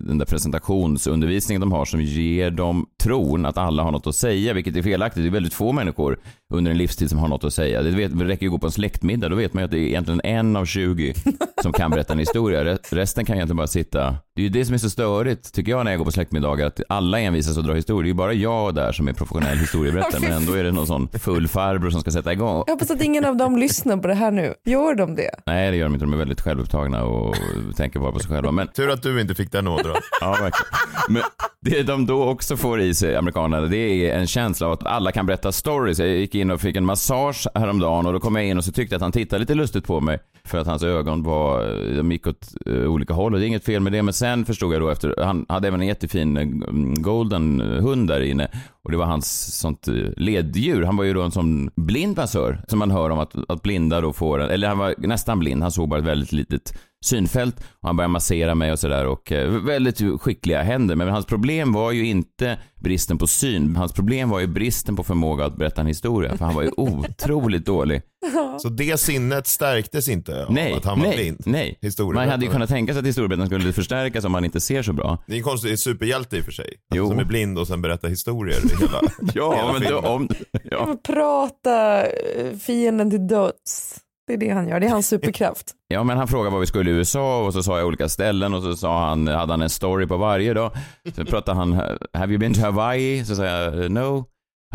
den 0.00 0.18
där 0.18 0.26
presentationsundervisningen 0.26 1.60
de 1.60 1.72
har 1.72 1.84
som 1.84 2.00
ger 2.02 2.50
dem 2.50 2.86
tron 3.02 3.46
att 3.46 3.58
alla 3.58 3.82
har 3.82 3.90
något 3.92 4.06
att 4.06 4.14
säga, 4.16 4.52
vilket 4.52 4.76
är 4.76 4.82
felaktigt. 4.82 5.22
Det 5.22 5.28
är 5.28 5.30
väldigt 5.30 5.54
få 5.54 5.72
människor 5.72 6.18
under 6.54 6.70
en 6.70 6.78
livstid 6.78 7.10
som 7.10 7.18
har 7.18 7.28
något 7.28 7.44
att 7.44 7.54
säga. 7.54 7.82
Det, 7.82 7.90
vet, 7.90 8.18
det 8.18 8.24
räcker 8.24 8.42
ju 8.42 8.48
att 8.48 8.52
gå 8.52 8.58
på 8.58 8.66
en 8.66 8.72
släktmiddag, 8.72 9.28
då 9.28 9.36
vet 9.36 9.54
man 9.54 9.60
ju 9.60 9.64
att 9.64 9.70
det 9.70 9.78
är 9.78 9.86
egentligen 9.86 10.20
en 10.24 10.56
av 10.56 10.64
20 10.64 11.14
som 11.62 11.72
kan 11.72 11.90
berätta 11.90 12.12
en 12.12 12.18
historia. 12.18 12.64
Re- 12.64 12.78
Resten 12.90 13.24
kan 13.24 13.36
egentligen 13.36 13.56
bara 13.56 13.66
sitta. 13.66 14.16
Det 14.36 14.40
är 14.40 14.44
ju 14.44 14.48
det 14.48 14.64
som 14.64 14.74
är 14.74 14.78
så 14.78 14.90
störigt, 14.90 15.52
tycker 15.54 15.72
jag, 15.72 15.84
när 15.84 15.90
jag 15.92 15.98
går 15.98 16.04
på 16.04 16.12
släktmiddagar, 16.12 16.66
att 16.66 16.80
alla 16.88 17.20
envisas 17.20 17.58
att 17.58 17.64
dra 17.64 17.74
historier. 17.74 18.02
Det 18.02 18.06
är 18.06 18.08
ju 18.08 18.14
bara 18.14 18.32
jag 18.32 18.74
där 18.74 18.92
som 18.92 19.08
är 19.08 19.12
professionell 19.12 19.58
historieberättare, 19.58 20.20
men 20.20 20.32
ändå 20.32 20.52
är 20.52 20.64
det 20.64 20.72
någon 20.72 20.86
sån 20.86 21.08
full 21.08 21.48
farbror 21.48 21.90
som 21.90 22.00
ska 22.00 22.10
sätta 22.10 22.32
igång. 22.32 22.64
Jag 22.66 22.72
hoppas 22.74 22.90
att 22.90 23.02
ingen 23.02 23.24
av 23.24 23.36
dem 23.36 23.58
lyssnar 23.58 23.83
på 23.84 24.08
det 24.08 24.14
här 24.14 24.30
nu. 24.30 24.54
Gör 24.64 24.94
de 24.94 25.14
det? 25.14 25.30
Nej, 25.46 25.70
det 25.70 25.76
gör 25.76 25.84
de 25.84 25.94
inte. 25.94 26.04
De 26.06 26.12
är 26.12 26.16
väldigt 26.16 26.40
självupptagna 26.40 27.04
och 27.04 27.36
tänker 27.76 28.00
bara 28.00 28.12
på 28.12 28.18
sig 28.18 28.30
själva. 28.30 28.52
Men, 28.52 28.68
Tur 28.68 28.90
att 28.90 29.02
du 29.02 29.20
inte 29.20 29.34
fick 29.34 29.52
den 29.52 29.68
ådran. 29.68 29.96
ja, 30.20 30.30
verkligen. 30.30 30.72
Men 31.08 31.22
det 31.60 31.82
de 31.82 32.06
då 32.06 32.24
också 32.28 32.56
får 32.56 32.80
i 32.80 32.94
sig, 32.94 33.16
amerikanerna, 33.16 33.66
det 33.66 33.76
är 33.76 34.18
en 34.18 34.26
känsla 34.26 34.66
av 34.66 34.72
att 34.72 34.86
alla 34.86 35.12
kan 35.12 35.26
berätta 35.26 35.52
stories. 35.52 35.98
Jag 35.98 36.08
gick 36.08 36.34
in 36.34 36.50
och 36.50 36.60
fick 36.60 36.76
en 36.76 36.84
massage 36.84 37.46
häromdagen 37.54 38.06
och 38.06 38.12
då 38.12 38.20
kom 38.20 38.36
jag 38.36 38.44
in 38.44 38.58
och 38.58 38.64
så 38.64 38.72
tyckte 38.72 38.94
jag 38.94 38.98
att 38.98 39.02
han 39.02 39.12
tittade 39.12 39.40
lite 39.40 39.54
lustigt 39.54 39.86
på 39.86 40.00
mig. 40.00 40.18
För 40.44 40.58
att 40.58 40.66
hans 40.66 40.82
ögon 40.82 41.22
var, 41.22 41.64
de 41.96 42.12
gick 42.12 42.26
åt 42.26 42.48
eh, 42.66 42.74
olika 42.74 43.14
håll 43.14 43.34
och 43.34 43.40
det 43.40 43.46
är 43.46 43.48
inget 43.48 43.64
fel 43.64 43.82
med 43.82 43.92
det. 43.92 44.02
Men 44.02 44.14
sen 44.14 44.44
förstod 44.44 44.74
jag 44.74 44.80
då 44.80 44.88
efter, 44.88 45.14
han 45.24 45.46
hade 45.48 45.68
även 45.68 45.80
en 45.80 45.86
jättefin 45.86 46.36
eh, 46.36 46.44
golden 47.02 47.60
hund 47.60 48.08
där 48.08 48.20
inne. 48.20 48.48
Och 48.84 48.90
det 48.90 48.96
var 48.96 49.06
hans 49.06 49.58
sånt 49.58 49.88
eh, 49.88 49.94
leddjur. 50.16 50.82
Han 50.82 50.96
var 50.96 51.04
ju 51.04 51.14
då 51.14 51.22
en 51.22 51.30
sån 51.30 51.70
blind 51.76 52.16
massör 52.16 52.64
som 52.68 52.78
man 52.78 52.90
hör 52.90 53.10
om 53.10 53.18
att, 53.18 53.34
att 53.48 53.62
blinda 53.62 54.00
då 54.00 54.12
får, 54.12 54.40
eller 54.40 54.68
han 54.68 54.78
var 54.78 54.94
nästan 54.98 55.38
blind, 55.38 55.62
han 55.62 55.72
såg 55.72 55.88
bara 55.88 56.00
ett 56.00 56.06
väldigt 56.06 56.32
litet 56.32 56.78
synfält 57.04 57.56
och 57.58 57.88
han 57.88 57.96
började 57.96 58.12
massera 58.12 58.54
mig 58.54 58.72
och 58.72 58.78
sådär 58.78 59.06
och 59.06 59.32
eh, 59.32 59.48
väldigt 59.50 60.20
skickliga 60.20 60.62
händer. 60.62 60.96
Men 60.96 61.08
hans 61.08 61.26
problem 61.26 61.72
var 61.72 61.92
ju 61.92 62.06
inte 62.06 62.58
bristen 62.80 63.18
på 63.18 63.26
syn, 63.26 63.76
hans 63.76 63.92
problem 63.92 64.30
var 64.30 64.40
ju 64.40 64.46
bristen 64.46 64.96
på 64.96 65.02
förmåga 65.04 65.44
att 65.44 65.56
berätta 65.56 65.80
en 65.80 65.86
historia. 65.86 66.36
För 66.36 66.44
han 66.44 66.54
var 66.54 66.62
ju 66.62 66.70
otroligt 66.76 67.66
dålig. 67.66 68.02
Så 68.62 68.68
det 68.68 69.00
sinnet 69.00 69.46
stärktes 69.46 70.08
inte 70.08 70.44
av 70.44 70.52
Nej, 70.52 70.72
att 70.72 70.84
han 70.84 70.98
var 71.00 71.06
nej, 71.06 71.16
blind. 71.16 71.42
nej. 71.46 71.78
Man 72.14 72.28
hade 72.28 72.44
ju 72.44 72.50
kunnat 72.50 72.68
tänka 72.68 72.92
sig 72.92 73.00
att 73.00 73.06
historieberättaren 73.06 73.48
skulle 73.60 73.72
förstärkas 73.72 74.24
om 74.24 74.32
man 74.32 74.44
inte 74.44 74.60
ser 74.60 74.82
så 74.82 74.92
bra. 74.92 75.18
Det 75.26 75.32
är 75.32 75.36
en 75.36 75.42
konstig 75.42 75.78
superhjälte 75.78 76.36
i 76.36 76.40
och 76.40 76.44
för 76.44 76.52
sig. 76.52 76.74
Jo. 76.94 77.08
Som 77.08 77.18
är 77.18 77.24
blind 77.24 77.58
och 77.58 77.66
sen 77.66 77.82
berättar 77.82 78.08
historier 78.08 78.56
i 78.66 78.68
hela, 78.80 79.00
Ja, 79.34 79.54
hela 79.56 79.72
men 79.72 79.82
då, 79.82 79.88
filmen. 79.88 80.04
om... 80.04 80.28
Ja. 80.70 80.96
Prata 81.02 82.06
eh, 82.06 82.56
fienden 82.56 83.10
till 83.10 83.26
döds. 83.26 84.00
Det 84.26 84.32
är 84.32 84.36
det 84.36 84.48
han 84.50 84.68
gör, 84.68 84.80
det 84.80 84.86
är 84.86 84.90
hans 84.90 85.08
superkraft. 85.14 85.72
Ja, 85.94 86.04
men 86.04 86.16
han 86.16 86.28
frågade 86.28 86.50
vad 86.50 86.60
vi 86.60 86.66
skulle 86.66 86.90
i 86.90 86.94
USA 86.94 87.46
och 87.46 87.52
så 87.52 87.62
sa 87.62 87.78
jag 87.78 87.86
olika 87.86 88.08
ställen 88.08 88.54
och 88.54 88.62
så 88.62 88.76
sa 88.76 89.08
han, 89.08 89.28
hade 89.28 89.52
han 89.52 89.62
en 89.62 89.70
story 89.70 90.06
på 90.06 90.16
varje 90.16 90.54
då. 90.54 90.72
Så 91.16 91.24
pratade 91.24 91.58
han, 91.58 91.72
have 92.12 92.32
you 92.32 92.38
been 92.38 92.54
to 92.54 92.60
Hawaii? 92.60 93.24
Så 93.24 93.36
sa 93.36 93.44
jag, 93.44 93.90
no. 93.90 94.24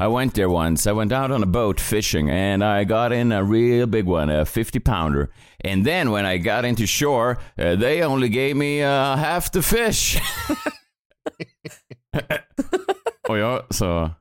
I 0.02 0.08
went 0.08 0.36
there 0.36 0.48
once. 0.48 0.90
I 0.90 0.94
went 0.94 1.12
out 1.12 1.32
on 1.32 1.44
a 1.44 1.46
boat 1.46 1.82
fishing 1.82 2.30
and 2.30 2.64
I 2.64 2.86
got 2.86 3.12
in 3.12 3.32
a 3.32 3.44
real 3.44 3.88
big 3.88 4.08
one, 4.08 4.42
a 4.42 4.46
50 4.46 4.80
pounder. 4.80 5.30
And 5.64 5.86
then 5.86 6.12
when 6.12 6.26
I 6.26 6.38
got 6.38 6.66
into 6.66 6.86
shore, 6.88 7.38
uh, 7.58 7.76
they 7.76 8.04
only 8.04 8.30
gave 8.30 8.56
me 8.56 8.82
uh, 8.84 9.18
half 9.18 9.52
the 9.52 9.62
fish. 9.62 10.22
och 13.30 13.38
jag 13.38 13.62
sa, 13.70 14.12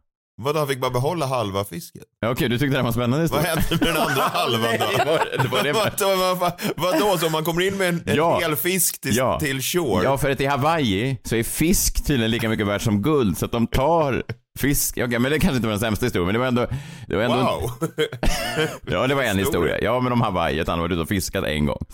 Vadå, 0.41 0.59
han 0.59 0.69
fick 0.69 0.81
bara 0.81 0.91
behålla 0.91 1.27
halva 1.27 1.65
fisken? 1.65 2.03
ja, 2.21 2.31
okej, 2.31 2.49
du 2.49 2.59
tyckte 2.59 2.73
det 2.73 2.77
här 2.79 2.85
var 2.85 2.93
spännande 2.93 3.27
Vad 3.27 3.41
hände 3.43 3.63
med 3.71 3.79
den 3.81 3.97
andra 3.97 4.23
halvan 4.33 4.63
då? 4.63 5.05
var- 5.05 5.43
det 5.43 5.49
var 5.49 5.63
det- 5.63 5.73
Vad- 6.13 6.19
vad- 6.19 6.39
vad- 6.39 6.61
Vadå, 6.77 7.19
så 7.19 7.27
om 7.27 7.33
man 7.33 7.45
kommer 7.45 7.63
in 7.67 7.77
med 7.79 7.89
en, 7.89 8.03
en 8.07 8.17
Ja. 8.17 8.39
hel 8.41 8.57
fisk 8.57 9.01
till, 9.01 9.17
Ja. 9.17 9.41
till 9.41 9.63
shore? 9.63 10.05
Ja, 10.05 10.19
för 10.19 10.31
att 10.31 10.41
i 10.41 10.47
Hawaii 10.47 11.19
så 11.25 11.37
är 11.37 11.43
fisk 11.43 12.07
tydligen 12.07 12.31
lika 12.31 12.49
mycket 12.49 12.67
värt 12.67 12.83
som 12.83 13.03
guld, 13.03 13.39
så 13.39 13.45
att 13.45 13.53
de 13.53 13.67
tar 13.67 14.23
fisk. 14.59 14.99
Okej, 14.99 15.19
men 15.19 15.33
det 15.33 15.39
kanske 15.39 15.57
inte 15.57 15.67
var 15.67 15.73
den 15.73 15.81
sämsta 15.81 16.07
historien, 16.07 16.27
men 16.27 16.33
det 16.35 16.39
var 16.39 16.47
ändå... 16.47 16.67
Det 17.07 17.17
var 17.17 17.23
ändå 17.23 17.37
Wow! 17.37 17.71
Ja, 18.91 19.07
det 19.07 19.15
var 19.15 19.23
en 19.23 19.39
historia. 19.39 19.79
Ja, 19.83 20.01
men 20.01 20.13
om 20.13 20.21
Hawaii, 20.21 20.61
att 20.61 20.69
han 20.69 20.81
var 20.81 20.89
ute 20.89 21.01
och 21.01 21.09
fiskat 21.09 21.45
en 21.45 21.67
gång. 21.67 21.85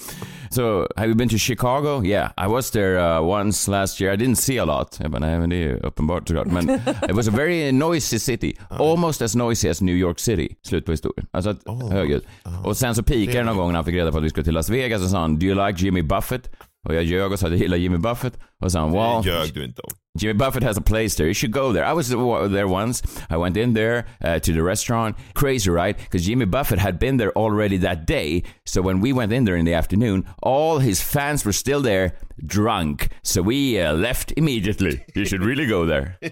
So, 0.54 0.87
have 0.96 1.06
you 1.08 1.14
been 1.14 1.28
to 1.28 1.38
Chicago? 1.38 2.00
Yeah, 2.04 2.30
I 2.37 2.46
was 2.46 2.70
there 2.70 2.99
uh, 2.99 3.20
once 3.23 3.70
last 3.70 4.00
year. 4.00 4.12
I 4.14 4.16
didn't 4.16 4.37
see 4.37 4.58
a 4.58 4.64
lot. 4.64 4.99
Jag 5.00 5.11
bara, 5.11 5.18
nej, 5.18 5.38
men 5.38 5.50
det 5.50 5.56
är 5.56 5.61
ju 5.61 5.76
uppenbart 5.76 6.28
såklart. 6.28 6.46
Men 6.46 6.70
it 7.08 7.12
was 7.12 7.28
a 7.28 7.30
very 7.30 7.73
noisy 7.73 8.18
city. 8.18 8.56
Almost 8.70 9.23
as 9.23 9.34
noisy 9.34 9.68
as 9.68 9.80
New 9.82 9.96
York 9.96 10.18
City. 10.20 10.56
Slut 10.62 10.87
på 10.87 10.90
historien. 10.92 11.26
Alltså, 11.30 11.50
att, 11.50 11.58
Oh. 11.66 11.92
högljutt. 11.92 12.25
Och 12.64 12.76
sen 12.76 12.94
så 12.94 13.02
pikade 13.02 13.38
det 13.38 13.44
någon 13.44 13.56
gång 13.56 13.68
när 13.68 13.75
han 13.75 13.84
fick 13.84 13.94
reda 13.94 14.12
på 14.12 14.18
att 14.18 14.25
vi 14.25 14.30
skulle 14.30 14.44
till 14.44 14.54
Las 14.54 14.68
Vegas 14.70 15.02
och 15.02 15.08
sa 15.08 15.18
han, 15.20 15.38
do 15.38 15.46
you 15.46 15.66
like 15.66 15.84
Jimmy 15.84 16.02
Buffett? 16.02 16.50
Och 16.88 16.94
jag 16.94 17.04
ljög 17.04 17.32
och 17.32 17.38
sa 17.38 17.46
att 17.46 17.52
jag 17.52 17.61
gillar 17.61 17.76
Jimmy 17.76 17.96
Buffett. 17.99 18.38
Och 18.62 18.73
sa 18.73 18.80
han, 18.80 18.92
well, 18.92 19.23
Det 19.23 19.28
ljög 19.28 19.54
du 19.54 19.64
inte 19.64 19.82
om. 19.82 19.90
Jimmy 20.20 20.34
Buffett 20.34 20.62
has 20.62 20.78
a 20.78 20.80
place 20.80 21.16
there. 21.16 21.26
You 21.26 21.34
should 21.34 21.52
go 21.52 21.73
there. 21.73 21.84
I 21.84 21.92
was 21.92 22.08
there 22.08 22.68
once. 22.68 23.02
I 23.28 23.37
went 23.37 23.56
in 23.56 23.75
there 23.75 24.04
uh, 24.25 24.38
to 24.38 24.52
the 24.52 24.62
restaurant. 24.62 25.16
Crazy, 25.34 25.70
right? 25.70 25.96
Because 25.96 26.25
Jimmy 26.28 26.44
Buffett 26.44 26.78
had 26.78 26.99
been 26.99 27.16
there 27.18 27.32
already 27.37 27.78
that 27.78 28.06
day. 28.06 28.44
So 28.64 28.80
when 28.80 29.00
we 29.00 29.12
went 29.12 29.32
in 29.32 29.44
there 29.44 29.56
in 29.56 29.64
the 29.64 29.75
afternoon, 29.75 30.28
all 30.40 30.78
his 30.78 31.02
fans 31.02 31.44
were 31.44 31.52
still 31.52 31.82
there, 31.82 32.12
drunk. 32.46 33.08
So 33.23 33.42
we 33.42 33.80
uh, 33.80 33.92
left 33.92 34.32
immediately. 34.37 35.04
You 35.16 35.25
should 35.25 35.44
really 35.44 35.66
go 35.66 35.84
there. 35.87 36.16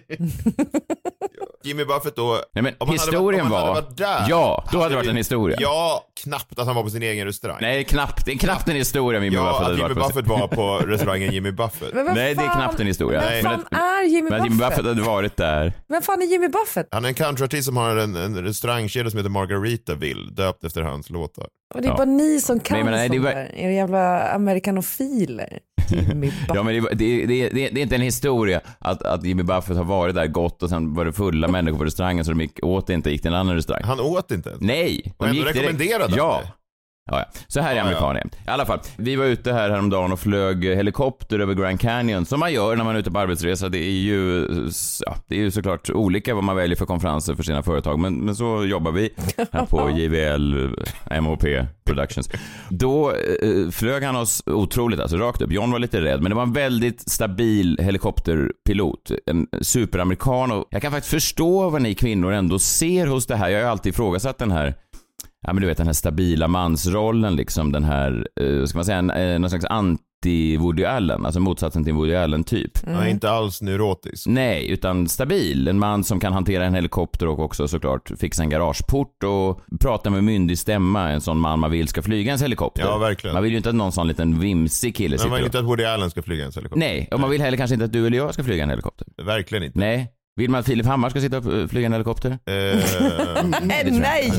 Jimmy 1.65 1.85
Buffett 1.85 2.17
då... 2.17 2.39
Nej 2.55 2.63
men 2.63 2.75
om 2.79 2.89
han 2.89 2.93
historien 2.99 3.17
hade, 3.21 3.25
varit- 3.25 3.41
om 3.41 3.53
han 3.53 3.53
var... 3.53 3.75
hade 3.75 3.81
varit 3.87 3.97
där, 3.97 4.27
ja, 4.29 4.65
då 4.73 4.79
hade 4.79 4.91
det 4.91 4.97
varit 4.97 5.07
vi- 5.07 5.11
en 5.11 5.17
historia. 5.17 5.57
Ja, 5.61 6.05
knappt 6.25 6.59
att 6.59 6.67
han 6.67 6.77
var 6.77 6.83
på 6.83 6.91
sin 6.91 7.03
egen 7.03 7.27
restaurang. 7.27 7.59
Nej, 7.61 7.85
knappt. 7.85 8.27
Det 8.27 8.33
är 8.33 8.39
knappt 8.39 8.69
en 8.69 8.77
historia 8.77 9.19
om 9.19 9.25
Jimmy 9.25 9.37
ja, 9.37 9.43
Buffett 9.43 9.61
att 9.61 9.65
hade 9.65 9.77
Jimmy 9.77 9.95
varit 9.95 10.15
på 10.15 10.21
Buffett 10.21 10.41
var 10.41 10.49
på 10.49 10.87
restaurangen 10.87 11.33
Jimmy 11.33 11.51
Buffett. 11.51 11.95
Men 11.95 12.12
vad 12.15 12.25
Nej, 12.25 12.35
det 12.35 12.43
är 12.43 12.47
fan- 12.47 12.57
knappt 12.61 12.81
en 12.81 12.87
historia. 12.87 13.21
Vem 13.21 13.29
Nej, 13.31 13.43
fan 13.43 13.65
men- 13.71 13.81
är 13.81 14.03
Jimmy 14.05 14.31
Men 14.31 14.41
att 14.41 14.47
Jimmy 14.47 14.57
Buffett? 14.59 14.77
Buffett 14.77 14.87
hade 14.87 15.03
varit 15.03 15.37
där. 15.37 15.73
Vem 15.89 16.03
fan 16.03 16.23
är 16.23 16.27
Jimmy 16.27 16.49
Buffett? 16.49 16.89
Han 16.91 17.05
är 17.05 17.09
en 17.09 17.15
countryartist 17.15 17.65
som 17.67 17.77
har 17.77 17.97
en, 17.97 18.17
en 18.17 18.43
restaurangkedja 18.45 19.11
som 19.11 19.19
heter 19.19 19.31
Margaritaville, 19.31 20.31
döpt 20.33 20.65
efter 20.65 20.83
hans 20.83 21.11
låtar. 21.11 21.47
Och 21.75 21.81
det 21.83 21.87
är 21.87 21.91
Ja. 21.91 21.97
bara 21.97 22.05
ni 22.05 22.41
som 22.41 22.61
kan 22.61 22.75
Nej, 22.77 22.85
men 22.85 22.93
nej, 22.93 23.09
det 23.09 23.15
sånt 23.15 23.25
var- 23.25 23.35
där. 23.35 23.51
Era 23.55 23.73
jävla 23.73 24.29
amerikanofiler. 24.33 25.59
Jimmy 25.91 26.27
Buffett. 26.27 26.49
Ja, 26.55 26.63
men 26.63 26.75
det, 26.75 26.89
det, 26.95 27.27
det, 27.27 27.49
det, 27.49 27.69
det 27.69 27.81
är 27.81 27.83
inte 27.83 27.95
en 27.95 28.01
historia 28.01 28.61
att, 28.79 29.03
att 29.03 29.25
Jimmy 29.25 29.43
Buffett 29.43 29.77
har 29.77 29.85
varit 29.85 30.15
där 30.15 30.27
gott 30.27 30.63
och 30.63 30.69
sen 30.69 30.95
var 30.95 31.05
det 31.05 31.13
fulla 31.13 31.49
människor 31.49 31.79
på 31.79 31.85
restaurangen 31.85 32.25
så 32.25 32.31
de 32.31 32.41
gick, 32.41 32.59
åt 32.65 32.91
inte 32.91 33.11
gick 33.11 33.23
till 33.23 33.31
en 33.33 33.37
annan 33.39 33.55
restaurang. 33.57 33.83
Han 33.85 34.01
åt 34.01 34.31
inte 34.31 34.49
ens. 34.49 34.61
Nej, 34.63 35.15
Och 35.19 35.27
de 35.27 35.31
ändå 35.31 35.37
gick 35.37 35.45
direkt. 35.55 35.59
rekommenderade 35.59 36.05
han 36.05 36.15
Ja. 36.17 36.43
Ja, 37.11 37.19
ja. 37.19 37.41
Så 37.49 37.61
här 37.61 37.73
är 37.73 37.77
Ja, 37.77 37.83
amerikaner 37.83 38.21
jämt. 38.21 38.35
I 38.47 38.49
alla 38.49 38.67
fall, 38.67 38.81
vi 38.97 39.17
var 39.17 39.25
ute 39.25 39.53
här 39.53 39.71
häromdagen 39.71 40.13
och 40.13 40.21
flög 40.21 40.65
helikopter 40.65 41.39
över 41.39 41.55
Grand 41.55 41.81
Canyon, 41.81 42.27
som 42.27 42.41
man 42.41 42.53
gör 42.53 42.77
när 42.77 42.85
man 42.85 42.95
är 42.95 43.01
ute 43.01 43.11
på 43.11 43.19
arbetsresa. 43.19 43.69
Det 43.69 43.79
är 43.79 43.91
ju, 44.01 44.47
ja, 45.07 45.17
det 45.29 45.35
är 45.35 45.39
ju 45.39 45.51
såklart 45.51 45.91
olika 45.91 46.35
vad 46.35 46.45
man 46.45 46.57
väljer 46.57 46.77
för 46.77 46.87
konferenser 46.87 47.35
för 47.35 47.43
sina 47.43 47.63
företag, 47.63 47.99
men, 47.99 48.15
men 48.15 48.37
så 48.37 48.65
jobbar 48.65 48.93
vi 48.93 49.11
här 49.53 49.67
på 49.67 49.91
JVL, 49.99 50.77
MOP 51.21 51.45
Productions. 51.85 52.31
Då 52.69 53.11
eh, 53.11 53.71
flög 53.71 54.03
han 54.03 54.17
oss 54.17 54.43
otroligt, 54.47 55.01
alltså 55.01 55.17
rakt 55.17 55.43
upp. 55.43 55.53
John 55.53 55.73
var 55.73 55.79
lite 55.79 56.01
rädd, 56.01 56.23
men 56.23 56.31
det 56.31 56.37
var 56.37 56.43
en 56.43 56.53
väldigt 56.53 57.11
stabil 57.11 57.79
helikopterpilot. 57.83 59.11
En 59.27 59.47
superamerikan 59.61 60.53
och 60.53 60.67
jag 60.71 60.83
kan 60.83 60.93
faktiskt 60.93 61.11
förstå 61.11 61.71
vad 61.71 61.83
ni 61.83 61.95
kvinnor 61.95 62.33
ändå 62.33 62.59
ser 62.59 63.07
hos 63.07 63.27
det 63.27 63.37
här. 63.37 63.49
Jag 63.49 63.59
har 63.59 63.63
ju 63.63 63.71
alltid 63.71 63.91
ifrågasatt 63.93 64.39
den 64.39 64.51
här 64.51 64.75
ja 65.43 65.53
men 65.53 65.61
du 65.61 65.67
vet 65.67 65.77
den 65.77 65.87
här 65.87 65.95
stabila 65.95 66.49
mansrollen 66.49 67.37
liksom, 67.37 67.73
den 67.73 67.85
här, 67.85 68.29
eh, 68.41 68.65
ska 68.65 68.79
man 68.79 68.85
säga, 68.85 68.99
en, 68.99 69.11
eh, 69.11 69.39
någon 69.39 69.51
slags 69.51 69.65
anti-Woody 69.65 70.85
Allen, 70.85 71.27
alltså 71.27 71.41
motsatsen 71.41 71.85
till 71.85 71.93
Woody 71.93 72.15
Allen 72.15 72.45
typ. 72.45 72.87
Mm. 72.87 72.99
Är 72.99 73.07
inte 73.07 73.31
alls 73.31 73.63
neurotisk. 73.63 74.27
Nej, 74.27 74.71
utan 74.71 75.09
stabil. 75.09 75.69
En 75.69 75.79
man 75.79 76.05
som 76.05 76.21
kan 76.21 76.33
hantera 76.33 76.65
en 76.65 76.75
helikopter 76.75 77.29
och 77.29 77.39
också 77.39 77.69
såklart 77.69 78.11
fixa 78.19 78.43
en 78.43 78.51
garageport 78.51 79.23
och 79.25 79.61
prata 79.81 80.11
med 80.11 80.25
myndig 80.25 80.59
stämma. 80.59 81.11
En 81.11 81.21
sån 81.21 81.39
man 81.39 81.59
man 81.59 81.71
vill 81.71 81.89
ska 81.89 82.03
flyga 82.03 82.29
ens 82.29 82.43
helikopter. 82.43 82.83
Ja, 82.83 82.99
verkligen. 82.99 83.35
Man 83.35 83.43
vill 83.43 83.53
ju 83.53 83.57
inte 83.57 83.69
att 83.69 83.75
någon 83.75 83.93
sån 83.93 84.09
liten 84.09 84.41
vimsig 84.41 84.97
kille 84.97 85.11
Men 85.11 85.19
sitter 85.19 85.31
man 85.31 85.37
vill 85.37 85.43
och... 85.45 85.49
inte 85.49 85.59
att 85.59 85.65
Woody 85.65 85.85
Allen 85.85 86.11
ska 86.11 86.23
flyga 86.23 86.45
en 86.45 86.53
helikopter. 86.55 86.79
Nej, 86.79 87.09
och 87.13 87.21
man 87.21 87.31
vill 87.31 87.41
heller 87.43 87.57
kanske 87.57 87.75
inte 87.75 87.85
att 87.85 87.93
du 87.93 88.07
eller 88.07 88.17
jag 88.17 88.35
ska 88.35 88.45
flyga 88.45 88.63
en 88.63 88.71
helikopter. 88.71 89.07
Verkligen 89.25 89.65
inte. 89.65 89.79
Nej. 89.79 90.13
Vill 90.37 90.51
man 90.51 90.61
att 90.61 90.67
Filip 90.67 90.87
Hammar 90.87 91.11
ska 91.11 91.21
sitta 91.21 91.39
och 91.39 91.59
eh, 91.59 91.67
flyga 91.67 91.87
en 91.87 91.93
helikopter? 91.93 92.31
Eh, 92.31 92.35
Nej, 93.63 93.91
nej! 93.91 94.31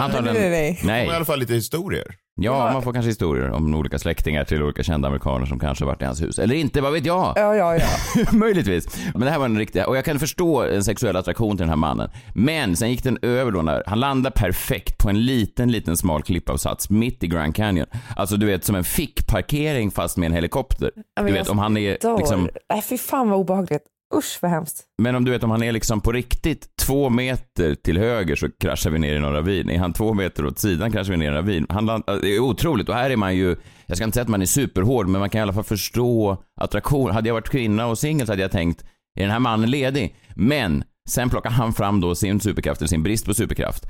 Antagligen. 0.00 0.34
Nej, 0.40 0.50
nej, 0.50 0.50
nej. 0.50 0.80
Nej. 0.84 1.06
i 1.06 1.10
alla 1.10 1.24
fall 1.24 1.38
lite 1.38 1.54
historier. 1.54 2.04
Ja, 2.40 2.72
man 2.72 2.82
får 2.82 2.92
kanske 2.92 3.08
historier 3.08 3.50
om 3.50 3.74
olika 3.74 3.98
släktingar 3.98 4.44
till 4.44 4.62
olika 4.62 4.82
kända 4.82 5.08
amerikaner 5.08 5.46
som 5.46 5.58
kanske 5.58 5.84
varit 5.84 6.02
i 6.02 6.04
hans 6.04 6.22
hus. 6.22 6.38
Eller 6.38 6.54
inte, 6.54 6.80
vad 6.80 6.92
vet 6.92 7.06
jag? 7.06 7.32
Ja, 7.36 7.56
ja, 7.56 7.76
ja. 7.76 7.86
Möjligtvis. 8.32 8.98
Men 9.12 9.20
det 9.20 9.30
här 9.30 9.38
var 9.38 9.44
en 9.46 9.58
riktig, 9.58 9.86
och 9.88 9.96
jag 9.96 10.04
kan 10.04 10.18
förstå 10.18 10.62
en 10.62 10.84
sexuell 10.84 11.16
attraktion 11.16 11.56
till 11.56 11.62
den 11.62 11.68
här 11.68 11.76
mannen. 11.76 12.10
Men 12.34 12.76
sen 12.76 12.90
gick 12.90 13.04
den 13.04 13.18
över 13.22 13.50
då 13.50 13.62
när 13.62 13.82
han 13.86 14.00
landade 14.00 14.34
perfekt 14.36 14.98
på 14.98 15.08
en 15.10 15.24
liten, 15.24 15.72
liten 15.72 15.96
smal 15.96 16.22
klippavsats 16.22 16.90
mitt 16.90 17.22
i 17.22 17.26
Grand 17.26 17.54
Canyon. 17.56 17.86
Alltså 18.16 18.36
du 18.36 18.46
vet 18.46 18.64
som 18.64 18.74
en 18.76 18.84
fickparkering 18.84 19.90
fast 19.90 20.16
med 20.16 20.26
en 20.26 20.32
helikopter. 20.32 20.90
Ja, 21.16 21.22
Du 21.22 21.32
vet 21.32 21.48
om 21.48 21.58
han 21.58 21.76
är 21.76 21.98
Dör. 22.00 22.18
liksom, 22.18 22.48
Nej, 22.72 22.82
fy 22.82 22.98
fan 22.98 23.30
vad 23.30 23.38
obehagligt. 23.38 23.82
Usch 24.14 24.38
vad 24.42 24.50
hemskt. 24.50 24.84
men 25.02 25.14
om 25.14 25.24
du 25.24 25.30
vet 25.30 25.42
om 25.42 25.50
han 25.50 25.62
är 25.62 25.72
liksom 25.72 26.00
på 26.00 26.12
riktigt 26.12 26.76
två 26.76 27.10
meter 27.10 27.74
till 27.74 27.98
höger 27.98 28.36
så 28.36 28.48
kraschar 28.60 28.90
vi 28.90 28.98
ner 28.98 29.16
i 29.16 29.18
någon 29.18 29.32
ravin. 29.32 29.70
Är 29.70 29.78
han 29.78 29.92
två 29.92 30.14
meter 30.14 30.46
åt 30.46 30.58
sidan 30.58 30.92
kraschar 30.92 31.10
vi 31.10 31.16
ner 31.16 31.24
i 31.24 31.28
en 31.28 31.34
ravin. 31.34 31.66
Han 31.68 31.86
land, 31.86 32.04
det 32.06 32.36
är 32.36 32.40
otroligt 32.40 32.88
och 32.88 32.94
här 32.94 33.10
är 33.10 33.16
man 33.16 33.36
ju, 33.36 33.56
jag 33.86 33.96
ska 33.96 34.04
inte 34.04 34.14
säga 34.14 34.22
att 34.22 34.28
man 34.28 34.42
är 34.42 34.46
superhård 34.46 35.08
men 35.08 35.20
man 35.20 35.30
kan 35.30 35.38
i 35.38 35.42
alla 35.42 35.52
fall 35.52 35.64
förstå 35.64 36.42
attraktion. 36.60 37.10
Hade 37.10 37.28
jag 37.28 37.34
varit 37.34 37.50
kvinna 37.50 37.86
och 37.86 37.98
singel 37.98 38.26
så 38.26 38.32
hade 38.32 38.42
jag 38.42 38.52
tänkt, 38.52 38.84
är 39.18 39.22
den 39.22 39.30
här 39.30 39.38
mannen 39.38 39.70
ledig? 39.70 40.16
Men 40.36 40.84
sen 41.08 41.30
plockar 41.30 41.50
han 41.50 41.72
fram 41.72 42.00
då 42.00 42.14
sin 42.14 42.40
superkraft, 42.40 42.80
eller 42.80 42.88
sin 42.88 43.02
brist 43.02 43.26
på 43.26 43.34
superkraft. 43.34 43.86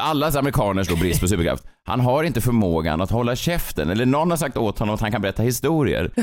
Allas 0.00 0.36
amerikaners 0.36 0.88
då 0.88 0.96
brist 0.96 1.20
på 1.20 1.28
superkraft. 1.28 1.64
Han 1.84 2.00
har 2.00 2.24
inte 2.24 2.40
förmågan 2.40 3.00
att 3.00 3.10
hålla 3.10 3.36
käften, 3.36 3.90
eller 3.90 4.06
någon 4.06 4.30
har 4.30 4.36
sagt 4.36 4.56
åt 4.56 4.78
honom 4.78 4.94
att 4.94 5.00
han 5.00 5.12
kan 5.12 5.22
berätta 5.22 5.42
historier. 5.42 6.10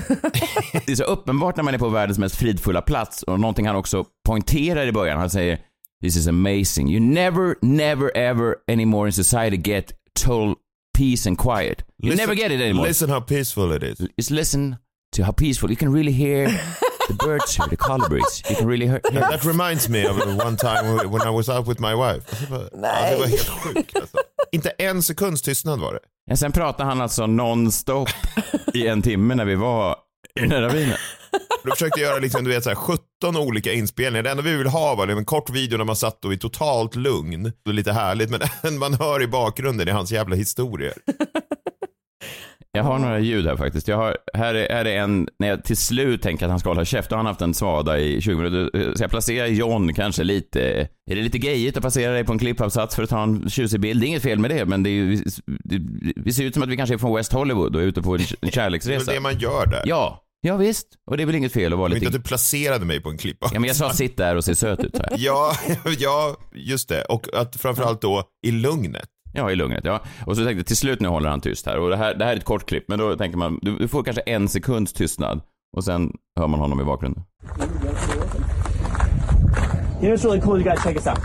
Det 0.85 0.91
är 0.91 0.95
så 0.95 1.03
uppenbart 1.03 1.55
när 1.55 1.63
man 1.63 1.73
är 1.73 1.77
på 1.77 1.89
världens 1.89 2.19
mest 2.19 2.35
fridfulla 2.35 2.81
plats 2.81 3.23
och 3.23 3.39
någonting 3.39 3.67
han 3.67 3.75
också 3.75 4.05
poängterar 4.27 4.87
i 4.87 4.91
början. 4.91 5.19
Han 5.19 5.29
säger 5.29 5.59
This 6.03 6.17
is 6.17 6.27
amazing. 6.27 6.91
You 6.91 6.99
never, 6.99 7.55
never, 7.61 8.17
ever 8.17 8.55
anymore 8.71 9.07
in 9.07 9.13
society 9.13 9.57
get 9.57 9.93
total 10.25 10.55
peace 10.97 11.29
and 11.29 11.37
quiet. 11.37 11.85
You 12.03 12.15
never 12.15 12.35
get 12.35 12.51
it 12.51 12.61
anymore. 12.61 12.87
Listen 12.87 13.09
how 13.09 13.21
peaceful 13.21 13.71
it 13.71 13.83
is. 13.83 14.07
Just 14.17 14.31
listen 14.31 14.75
to 15.15 15.23
how 15.23 15.31
peaceful. 15.31 15.69
You 15.69 15.77
can 15.77 15.93
really 15.93 16.11
hear 16.11 16.47
the 17.07 17.13
birds 17.13 17.57
here, 17.57 17.69
the 17.69 17.75
colibris. 17.75 18.43
You 18.49 18.55
can 18.55 18.67
really 18.67 18.87
hear... 18.87 19.01
hear 19.11 19.21
That 19.21 19.45
reminds 19.45 19.89
me 19.89 20.05
of 20.09 20.17
one 20.45 20.57
time 20.57 21.09
when 21.11 21.21
I 21.27 21.29
was 21.29 21.49
out 21.49 21.67
with 21.67 21.81
my 21.81 21.93
wife. 21.95 22.23
Alltså, 22.29 22.45
bara- 22.49 22.69
Ja, 23.03 23.09
det 23.11 23.17
var 23.17 23.27
helt 23.27 23.49
sjukt 23.49 23.95
alltså. 23.95 24.17
Inte 24.51 24.69
en 24.69 25.03
sekunds 25.03 25.41
tystnad 25.41 25.79
var 25.79 25.93
det. 25.93 25.99
Ja, 26.25 26.35
sen 26.35 26.51
pratar 26.51 26.83
han 26.85 27.01
alltså 27.01 27.27
non-stop 27.27 28.07
i 28.73 28.87
en 28.87 29.01
timme 29.01 29.35
när 29.35 29.45
vi 29.45 29.55
var 29.55 29.95
i 30.35 30.39
den 30.41 30.51
här 30.51 30.61
ravinen. 30.61 30.97
Då 31.63 31.71
försökte 31.71 31.99
göra 31.99 32.19
liksom, 32.19 32.43
du 32.43 32.49
vet, 32.49 32.63
så 32.63 32.69
här, 32.69 32.75
17 32.75 33.37
olika 33.37 33.73
inspelningar. 33.73 34.23
Det 34.23 34.29
enda 34.31 34.43
vi 34.43 34.55
vill 34.55 34.67
ha 34.67 34.95
var 34.95 35.07
en 35.07 35.25
kort 35.25 35.49
video 35.49 35.77
när 35.77 35.85
man 35.85 35.95
satt 35.95 36.21
då 36.21 36.33
i 36.33 36.37
totalt 36.37 36.95
lugn. 36.95 37.43
Det 37.43 37.69
är 37.69 37.73
lite 37.73 37.91
härligt 37.93 38.29
men 38.29 38.77
man 38.79 38.93
hör 38.93 39.21
i 39.21 39.27
bakgrunden 39.27 39.87
i 39.87 39.91
hans 39.91 40.11
jävla 40.11 40.35
historier. 40.35 40.93
Jag 42.77 42.83
har 42.83 42.99
några 42.99 43.19
ljud 43.19 43.45
här 43.47 43.55
faktiskt. 43.57 43.87
Jag 43.87 43.97
har, 43.97 44.17
här, 44.33 44.53
är, 44.55 44.73
här 44.75 44.85
är 44.85 44.97
en, 44.99 45.27
när 45.39 45.47
jag 45.47 45.63
till 45.63 45.77
slut 45.77 46.21
tänker 46.21 46.45
att 46.45 46.49
han 46.51 46.59
ska 46.59 46.69
hålla 46.69 46.85
käft, 46.85 47.09
då 47.09 47.13
har 47.15 47.17
han 47.17 47.25
haft 47.25 47.41
en 47.41 47.53
svada 47.53 47.99
i 47.99 48.21
20 48.21 48.35
minuter. 48.37 48.93
Så 48.95 49.03
jag 49.03 49.09
placerar 49.11 49.47
John 49.47 49.93
kanske 49.93 50.23
lite, 50.23 50.61
är 51.11 51.15
det 51.15 51.21
lite 51.21 51.37
gayigt 51.37 51.77
att 51.77 51.83
placera 51.83 52.11
dig 52.13 52.23
på 52.23 52.31
en 52.33 52.39
klippavsats 52.39 52.95
för 52.95 53.03
att 53.03 53.09
ta 53.09 53.23
en 53.23 53.49
tjusig 53.49 53.79
bild? 53.79 54.01
Det 54.01 54.05
är 54.05 54.07
inget 54.07 54.23
fel 54.23 54.39
med 54.39 54.51
det, 54.51 54.65
men 54.65 54.83
det 54.83 54.89
är 54.89 55.23
det, 55.63 55.79
vi 56.15 56.33
ser 56.33 56.43
ut 56.43 56.53
som 56.53 56.63
att 56.63 56.69
vi 56.69 56.77
kanske 56.77 56.95
är 56.95 56.97
från 56.97 57.15
West 57.15 57.33
Hollywood 57.33 57.75
och 57.75 57.81
är 57.81 57.85
ute 57.85 58.01
på 58.01 58.13
en 58.15 58.19
k- 58.19 58.35
Det 58.41 58.47
är 58.47 58.51
kärleksresa. 58.51 59.11
det 59.13 59.19
man 59.19 59.39
gör 59.39 59.65
där. 59.65 59.81
Ja, 59.85 60.23
ja 60.41 60.57
visst. 60.57 60.87
Och 61.11 61.17
det 61.17 61.23
är 61.23 61.27
väl 61.27 61.35
inget 61.35 61.53
fel 61.53 61.73
att 61.73 61.79
vara 61.79 61.87
inte 61.87 61.99
lite... 61.99 62.07
att 62.07 62.13
du 62.23 62.27
placerade 62.27 62.85
mig 62.85 63.01
på 63.01 63.09
en 63.09 63.17
klippa. 63.17 63.49
Ja, 63.53 63.59
men 63.59 63.67
jag 63.67 63.75
sa 63.75 63.93
sitt 63.93 64.17
där 64.17 64.35
och 64.35 64.43
se 64.45 64.55
söt 64.55 64.79
ut. 64.83 64.97
Ja, 65.17 65.51
ja, 65.99 66.35
just 66.55 66.89
det. 66.89 67.01
Och 67.03 67.27
att 67.33 67.55
framförallt 67.55 68.01
då 68.01 68.23
i 68.47 68.51
lugnet. 68.51 69.09
Ja, 69.33 69.51
i 69.51 69.55
lugnet. 69.55 69.85
Ja. 69.85 69.99
Och 70.25 70.35
så 70.37 70.43
tänkte 70.43 70.59
jag 70.59 70.65
till 70.65 70.77
slut 70.77 70.99
nu 71.01 71.07
håller 71.07 71.29
han 71.29 71.41
tyst 71.41 71.65
här. 71.65 71.77
Och 71.77 71.89
det 71.89 71.97
här, 71.97 72.13
det 72.15 72.25
här 72.25 72.31
är 72.33 72.37
ett 72.37 72.45
kort 72.45 72.65
klipp, 72.67 72.83
men 72.87 72.99
då 72.99 73.15
tänker 73.15 73.37
man, 73.37 73.59
du, 73.61 73.77
du 73.77 73.87
får 73.87 74.03
kanske 74.03 74.21
en 74.21 74.47
sekunds 74.49 74.93
tystnad. 74.93 75.41
Och 75.77 75.83
sen 75.83 76.11
hör 76.39 76.47
man 76.47 76.59
honom 76.59 76.81
i 76.81 76.83
bakgrunden. 76.83 77.23
You 80.01 80.09
know 80.09 80.17
what's 80.17 80.25
really 80.25 80.41
cool? 80.41 80.57
You 80.61 80.63
gotta 80.63 80.81
check 80.83 80.95
us 80.95 81.07
out. 81.07 81.19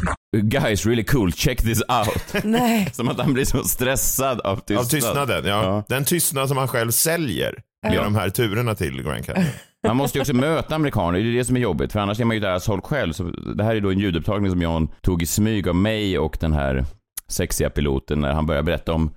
Guys, 0.51 0.87
really 0.87 1.05
cool, 1.05 1.33
check 1.33 1.59
this 1.63 1.83
out. 1.89 2.45
Nej. 2.45 2.89
Som 2.93 3.09
att 3.09 3.21
han 3.21 3.33
blir 3.33 3.45
så 3.45 3.65
stressad 3.65 4.41
av 4.41 4.57
tystnad. 4.57 4.79
Av 4.79 4.85
tystnaden, 4.89 5.45
ja. 5.47 5.63
Ja. 5.65 5.85
Den 5.89 6.05
tystnad 6.05 6.49
som 6.49 6.57
han 6.57 6.69
själv 6.69 6.91
säljer 6.91 7.55
med 7.83 7.95
Ja. 7.95 8.03
de 8.05 8.15
här 8.15 8.31
turerna 8.31 8.75
till 8.75 9.03
Grand 9.03 9.25
Canyon. 9.27 9.47
Man 9.87 9.97
måste 9.97 10.19
ju 10.19 10.23
också 10.23 10.35
möta 10.35 10.75
amerikaner, 10.75 11.19
det 11.19 11.29
är 11.29 11.33
det 11.39 11.45
som 11.45 11.57
är 11.57 11.61
jobbigt. 11.61 11.93
För 11.93 12.01
annars 12.01 12.21
är 12.21 12.25
man 12.25 12.37
ju 12.37 12.41
deras 12.41 12.65
folk 12.67 12.85
själv. 12.87 13.13
Så 13.13 13.23
det 13.57 13.65
här 13.65 13.77
är 13.77 13.81
då 13.81 13.91
en 13.91 13.99
ljudupptagning 13.99 14.51
som 14.51 14.63
Jan 14.63 14.89
tog 15.03 15.23
i 15.23 15.27
smyg 15.27 15.69
av 15.69 15.75
mig 15.77 16.19
och 16.19 16.37
den 16.41 16.53
här 16.53 16.85
sexiga 17.29 17.71
piloten 17.71 18.21
när 18.21 18.33
han 18.33 18.47
började 18.47 18.65
berätta 18.65 18.93
om 18.93 19.11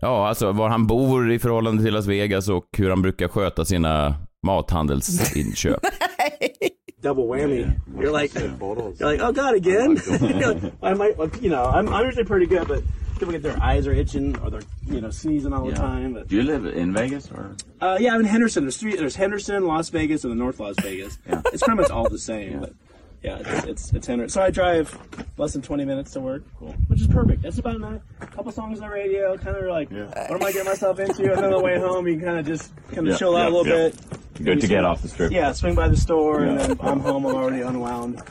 Ja, 0.00 0.28
alltså 0.28 0.52
var 0.52 0.68
han 0.68 0.86
bor 0.86 1.32
i 1.32 1.38
förhållande 1.38 1.82
till 1.82 1.94
Las 1.94 2.06
Vegas 2.06 2.48
och 2.48 2.64
hur 2.76 2.90
han 2.90 3.02
brukar 3.02 3.28
sköta 3.28 3.64
sina 3.64 4.14
mathandelsinköp. 4.42 5.80
Double 7.02 7.24
whammy. 7.24 7.66
You're 7.96 8.10
like, 8.22 8.34
you're 8.34 9.10
like, 9.12 9.22
oh 9.22 9.30
god, 9.32 9.54
again. 9.54 9.94
Like, 9.94 10.72
I 10.82 10.94
might, 10.94 11.16
you 11.42 11.48
know, 11.50 11.64
I'm, 11.64 11.88
I'm 11.88 12.04
usually 12.06 12.24
pretty 12.26 12.46
good, 12.46 12.66
but 12.68 12.82
people 13.18 13.32
get 13.32 13.42
their 13.42 13.56
eyes 13.62 13.86
are 13.86 13.92
itching 13.92 14.36
or 14.42 14.50
they're, 14.50 14.62
you 14.86 15.00
know, 15.00 15.10
sneezing 15.10 15.52
all 15.52 15.64
the 15.66 15.76
time. 15.76 16.14
But 16.14 16.26
Do 16.28 16.36
you 16.36 16.42
live 16.42 16.66
in 16.66 16.92
Vegas 16.92 17.30
or? 17.30 17.54
uh, 17.80 17.98
yeah, 18.00 18.14
I'm 18.14 18.20
in 18.20 18.26
Henderson. 18.26 18.64
There's 18.64 18.76
three. 18.78 18.96
There's 18.96 19.14
Henderson, 19.16 19.64
Las 19.66 19.90
Vegas, 19.90 20.24
and 20.24 20.32
the 20.32 20.36
North 20.36 20.58
Las 20.58 20.74
Vegas. 20.82 21.18
Yeah. 21.28 21.40
It's 21.52 21.62
pretty 21.62 21.80
much 21.80 21.90
all 21.90 22.08
the 22.08 22.18
same, 22.18 22.60
but 22.60 22.72
yeah, 23.22 23.38
it's 23.40 23.64
it's, 23.66 23.92
it's 23.92 24.06
Henderson. 24.06 24.28
So 24.30 24.42
I 24.42 24.50
drive 24.50 24.96
less 25.36 25.52
than 25.52 25.62
20 25.62 25.84
minutes 25.84 26.12
to 26.12 26.20
work, 26.20 26.42
Cool. 26.58 26.74
which 26.88 27.00
is 27.00 27.06
perfect. 27.06 27.42
That's 27.42 27.58
about 27.58 27.80
a 28.20 28.26
couple 28.26 28.52
songs 28.52 28.80
on 28.80 28.88
the 28.88 28.94
radio, 28.94 29.36
kind 29.36 29.56
of 29.56 29.64
like, 29.66 29.90
what 29.90 30.30
am 30.40 30.42
I 30.42 30.52
getting 30.52 30.64
myself 30.64 30.98
into? 30.98 31.22
And 31.24 31.36
then 31.36 31.44
on 31.44 31.50
the 31.52 31.60
way 31.60 31.78
home, 31.78 32.06
you 32.08 32.20
kind 32.20 32.38
of 32.38 32.46
just 32.46 32.72
kind 32.88 33.06
of 33.06 33.12
Yeah, 33.12 33.16
chill 33.18 33.36
out 33.36 33.40
yeah, 33.42 33.48
a 33.48 33.54
little 33.56 33.66
yeah. 33.66 33.88
bit. 33.88 34.44
Good 34.44 34.60
to 34.60 34.66
get 34.68 34.84
off 34.84 35.02
the 35.02 35.08
strip. 35.08 35.32
Yeah, 35.32 35.52
swing 35.52 35.74
by 35.74 35.88
the 35.88 35.96
store, 35.96 36.42
and 36.44 36.60
then 36.60 36.70
I'm 36.80 37.00
home. 37.00 37.26
I'm 37.26 37.34
already 37.34 37.62
unwound. 37.62 38.22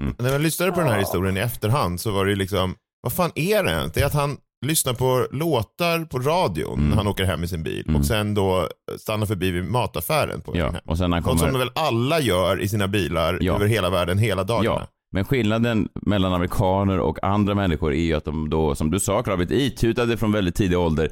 Mm. 0.00 0.14
När 0.18 0.30
man 0.32 0.42
lyssnade 0.42 0.72
på 0.72 0.80
den 0.80 0.88
här 0.88 0.98
historien 0.98 1.36
i 1.36 1.40
efterhand 1.40 2.00
så 2.00 2.10
var 2.10 2.26
det 2.26 2.34
liksom, 2.34 2.74
vad 3.00 3.12
fan 3.12 3.30
är 3.34 3.62
det 3.62 3.70
ens? 3.70 3.92
Det 3.92 4.00
är 4.00 4.06
att 4.06 4.12
han 4.14 4.36
lyssnar 4.66 4.94
på 4.94 5.26
låtar 5.32 6.04
på 6.04 6.18
radion 6.18 6.78
Mm. 6.78 6.88
när 6.88 6.96
han 6.96 7.06
åker 7.06 7.24
hem 7.24 7.44
i 7.44 7.48
sin 7.48 7.62
bil 7.62 7.96
och 7.98 8.04
sen 8.06 8.34
då 8.34 8.68
stannar 8.98 9.26
förbi 9.26 9.50
vid 9.50 9.64
mataffären 9.64 10.40
på 10.40 10.56
Ja, 10.56 10.72
och 10.84 10.98
sen 10.98 11.12
han 11.12 11.22
Något 11.22 11.38
som 11.38 11.48
kommer... 11.48 11.58
väl 11.58 11.70
alla 11.74 12.20
gör 12.20 12.60
i 12.60 12.68
sina 12.68 12.88
bilar 12.88 13.38
Ja. 13.40 13.54
över 13.54 13.66
hela 13.66 13.90
världen 13.90 14.18
hela 14.18 14.44
dagarna. 14.44 14.76
Ja, 14.80 14.86
men 15.12 15.24
skillnaden 15.24 15.88
mellan 15.94 16.32
amerikaner 16.32 16.98
och 16.98 17.24
andra 17.24 17.54
människor 17.54 17.92
är 17.94 18.02
ju 18.02 18.14
att 18.14 18.24
de 18.24 18.50
då, 18.50 18.74
som 18.74 18.90
du 18.90 19.00
sa, 19.00 19.14
har 19.26 19.36
blivit 19.36 19.50
itutade 19.82 20.16
från 20.16 20.32
väldigt 20.32 20.54
tidig 20.54 20.78
ålder 20.78 21.08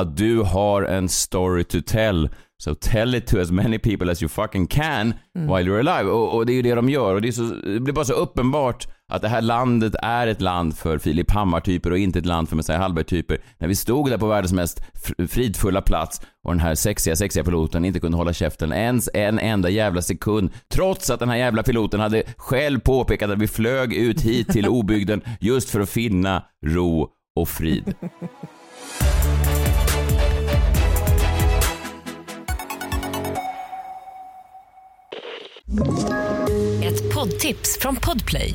att 0.00 0.16
du 0.16 0.40
har 0.40 0.82
en 0.82 1.08
story 1.08 1.64
to 1.64 1.78
tell. 1.86 2.28
So 2.62 2.74
tell 2.74 3.14
it 3.14 3.26
to 3.26 3.38
as 3.40 3.50
many 3.50 3.78
people 3.78 4.12
as 4.12 4.22
you 4.22 4.28
fucking 4.28 4.66
can 4.66 5.14
while 5.34 5.70
you're 5.70 5.88
alive. 5.88 6.10
Och, 6.10 6.34
och 6.34 6.46
det 6.46 6.52
är 6.52 6.54
ju 6.54 6.62
det 6.62 6.74
de 6.74 6.88
gör. 6.88 7.14
Och 7.14 7.22
det, 7.22 7.28
är 7.28 7.32
så, 7.32 7.42
det 7.42 7.80
blir 7.80 7.94
bara 7.94 8.04
så 8.04 8.12
uppenbart 8.12 8.86
att 9.08 9.22
det 9.22 9.28
här 9.28 9.40
landet 9.42 9.94
är 10.02 10.26
ett 10.26 10.40
land 10.40 10.76
för 10.78 10.98
Filip 10.98 11.30
Hammar-typer 11.30 11.90
och 11.90 11.98
inte 11.98 12.18
ett 12.18 12.26
land 12.26 12.48
för 12.48 12.56
Messiah 12.56 12.80
Hallberg-typer. 12.80 13.38
När 13.58 13.68
vi 13.68 13.74
stod 13.74 14.10
där 14.10 14.18
på 14.18 14.26
världens 14.26 14.52
mest 14.52 14.82
fridfulla 15.28 15.82
plats 15.82 16.20
och 16.44 16.52
den 16.52 16.60
här 16.60 16.74
sexiga, 16.74 17.16
sexiga 17.16 17.44
piloten 17.44 17.84
inte 17.84 18.00
kunde 18.00 18.16
hålla 18.16 18.32
käften 18.32 18.72
ens 18.72 19.08
en 19.14 19.38
enda 19.38 19.68
jävla 19.68 20.02
sekund. 20.02 20.50
Trots 20.68 21.10
att 21.10 21.20
den 21.20 21.28
här 21.28 21.36
jävla 21.36 21.62
piloten 21.62 22.00
hade 22.00 22.22
själv 22.36 22.80
påpekat 22.80 23.30
att 23.30 23.38
vi 23.38 23.48
flög 23.48 23.94
ut 23.94 24.20
hit 24.20 24.48
till 24.48 24.68
obygden 24.68 25.22
just 25.40 25.70
för 25.70 25.80
att 25.80 25.90
finna 25.90 26.42
ro 26.66 27.08
och 27.36 27.48
frid. 27.48 27.94
Ett 36.82 37.14
poddtips 37.14 37.78
från 37.80 37.96
Podplay. 37.96 38.54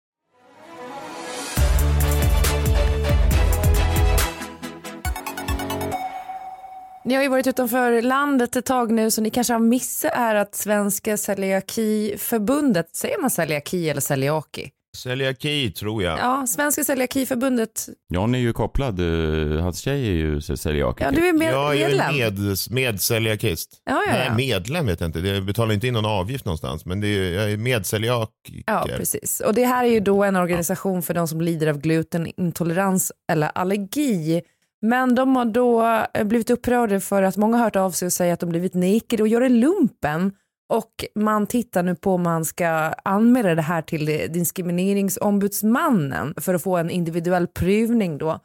Ni 7.05 7.15
har 7.15 7.21
ju 7.23 7.29
varit 7.29 7.47
utanför 7.47 8.01
landet 8.01 8.55
ett 8.55 8.65
tag 8.65 8.91
nu 8.91 9.11
så 9.11 9.21
ni 9.21 9.29
kanske 9.29 9.53
har 9.53 9.59
missat 9.59 10.11
är 10.13 10.35
att 10.35 10.55
Svenska 10.55 11.17
Celiakiförbundet, 11.17 12.95
säger 12.95 13.21
man 13.21 13.29
celiaki 13.29 13.89
eller 13.89 14.01
celiaki? 14.01 14.69
Celiaki 14.97 15.71
tror 15.71 16.03
jag. 16.03 16.19
Ja, 16.19 16.47
Svenska 16.47 16.83
Celiakiförbundet, 16.83 17.89
John 18.13 18.35
är 18.35 18.39
ju 18.39 18.53
kopplad, 18.53 18.99
eh, 18.99 19.63
hans 19.63 19.79
tjej 19.79 20.07
är 20.07 20.13
ju 20.13 20.41
celiakiker. 20.41 21.05
ja 21.05 21.11
du 21.11 21.27
är 21.27 21.33
med, 21.33 21.53
jag 21.53 21.81
är 21.81 21.87
medlem. 21.87 22.15
med, 22.15 22.57
medceliakist. 22.69 23.81
Ja, 23.85 24.03
ja, 24.07 24.11
Nej, 24.13 24.25
ja. 24.27 24.35
medlem 24.35 24.85
vet 24.85 24.99
jag 24.99 25.07
inte. 25.07 25.19
Jag 25.19 25.45
betalar 25.45 25.73
inte 25.73 25.87
in 25.87 25.93
någon 25.93 26.05
avgift 26.05 26.45
någonstans. 26.45 26.85
Men 26.85 27.01
det 27.01 27.07
är, 27.07 27.33
jag 27.33 27.51
är 27.51 27.57
medceliakiker. 27.57 28.63
Ja, 28.65 28.87
precis. 28.97 29.39
Och 29.39 29.53
det 29.53 29.65
här 29.65 29.83
är 29.85 29.89
ju 29.89 29.99
då 29.99 30.23
en 30.23 30.35
organisation 30.35 31.01
för 31.01 31.13
de 31.13 31.27
som 31.27 31.41
lider 31.41 31.67
av 31.67 31.77
glutenintolerans 31.79 33.11
eller 33.31 33.47
allergi. 33.55 34.41
Men 34.81 35.15
de 35.15 35.35
har 35.35 35.45
då 35.45 35.85
eh, 36.13 36.23
blivit 36.23 36.49
upprörda 36.49 36.99
för 36.99 37.23
att 37.23 37.37
många 37.37 37.57
har 37.57 37.63
hört 37.63 37.75
av 37.75 37.91
sig 37.91 38.05
och 38.05 38.13
säger 38.13 38.33
att 38.33 38.39
de 38.39 38.49
blivit 38.49 38.73
nekade 38.73 39.23
och 39.23 39.27
göra 39.27 39.47
lumpen. 39.47 40.33
Och 40.69 41.05
man 41.15 41.47
tittar 41.47 41.83
nu 41.83 41.95
på 41.95 42.13
om 42.13 42.23
man 42.23 42.45
ska 42.45 42.67
anmäla 43.03 43.55
det 43.55 43.61
här 43.61 43.81
till 43.81 44.05
diskrimineringsombudsmannen 44.05 46.33
för 46.37 46.53
att 46.53 46.63
få 46.63 46.77
en 46.77 46.89
individuell 46.89 47.47
prövning 47.47 48.17
då. 48.17 48.39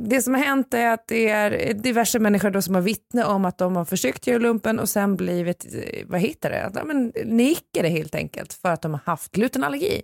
Det 0.00 0.22
som 0.22 0.34
har 0.34 0.40
hänt 0.40 0.74
är 0.74 0.90
att 0.90 1.08
det 1.08 1.28
är 1.28 1.74
diverse 1.74 2.18
människor 2.18 2.50
då 2.50 2.62
som 2.62 2.74
har 2.74 2.82
vittne 2.82 3.24
om 3.24 3.44
att 3.44 3.58
de 3.58 3.76
har 3.76 3.84
försökt 3.84 4.26
göra 4.26 4.38
lumpen 4.38 4.78
och 4.78 4.88
sen 4.88 5.16
blivit, 5.16 5.66
eh, 5.74 6.06
vad 6.06 6.20
heter 6.20 6.50
det, 6.50 6.70
ja, 6.74 6.84
men 6.84 7.12
nekade 7.24 7.88
helt 7.88 8.14
enkelt 8.14 8.52
för 8.52 8.68
att 8.68 8.82
de 8.82 8.92
har 8.92 9.00
haft 9.04 9.32
glutenallergi. 9.32 10.02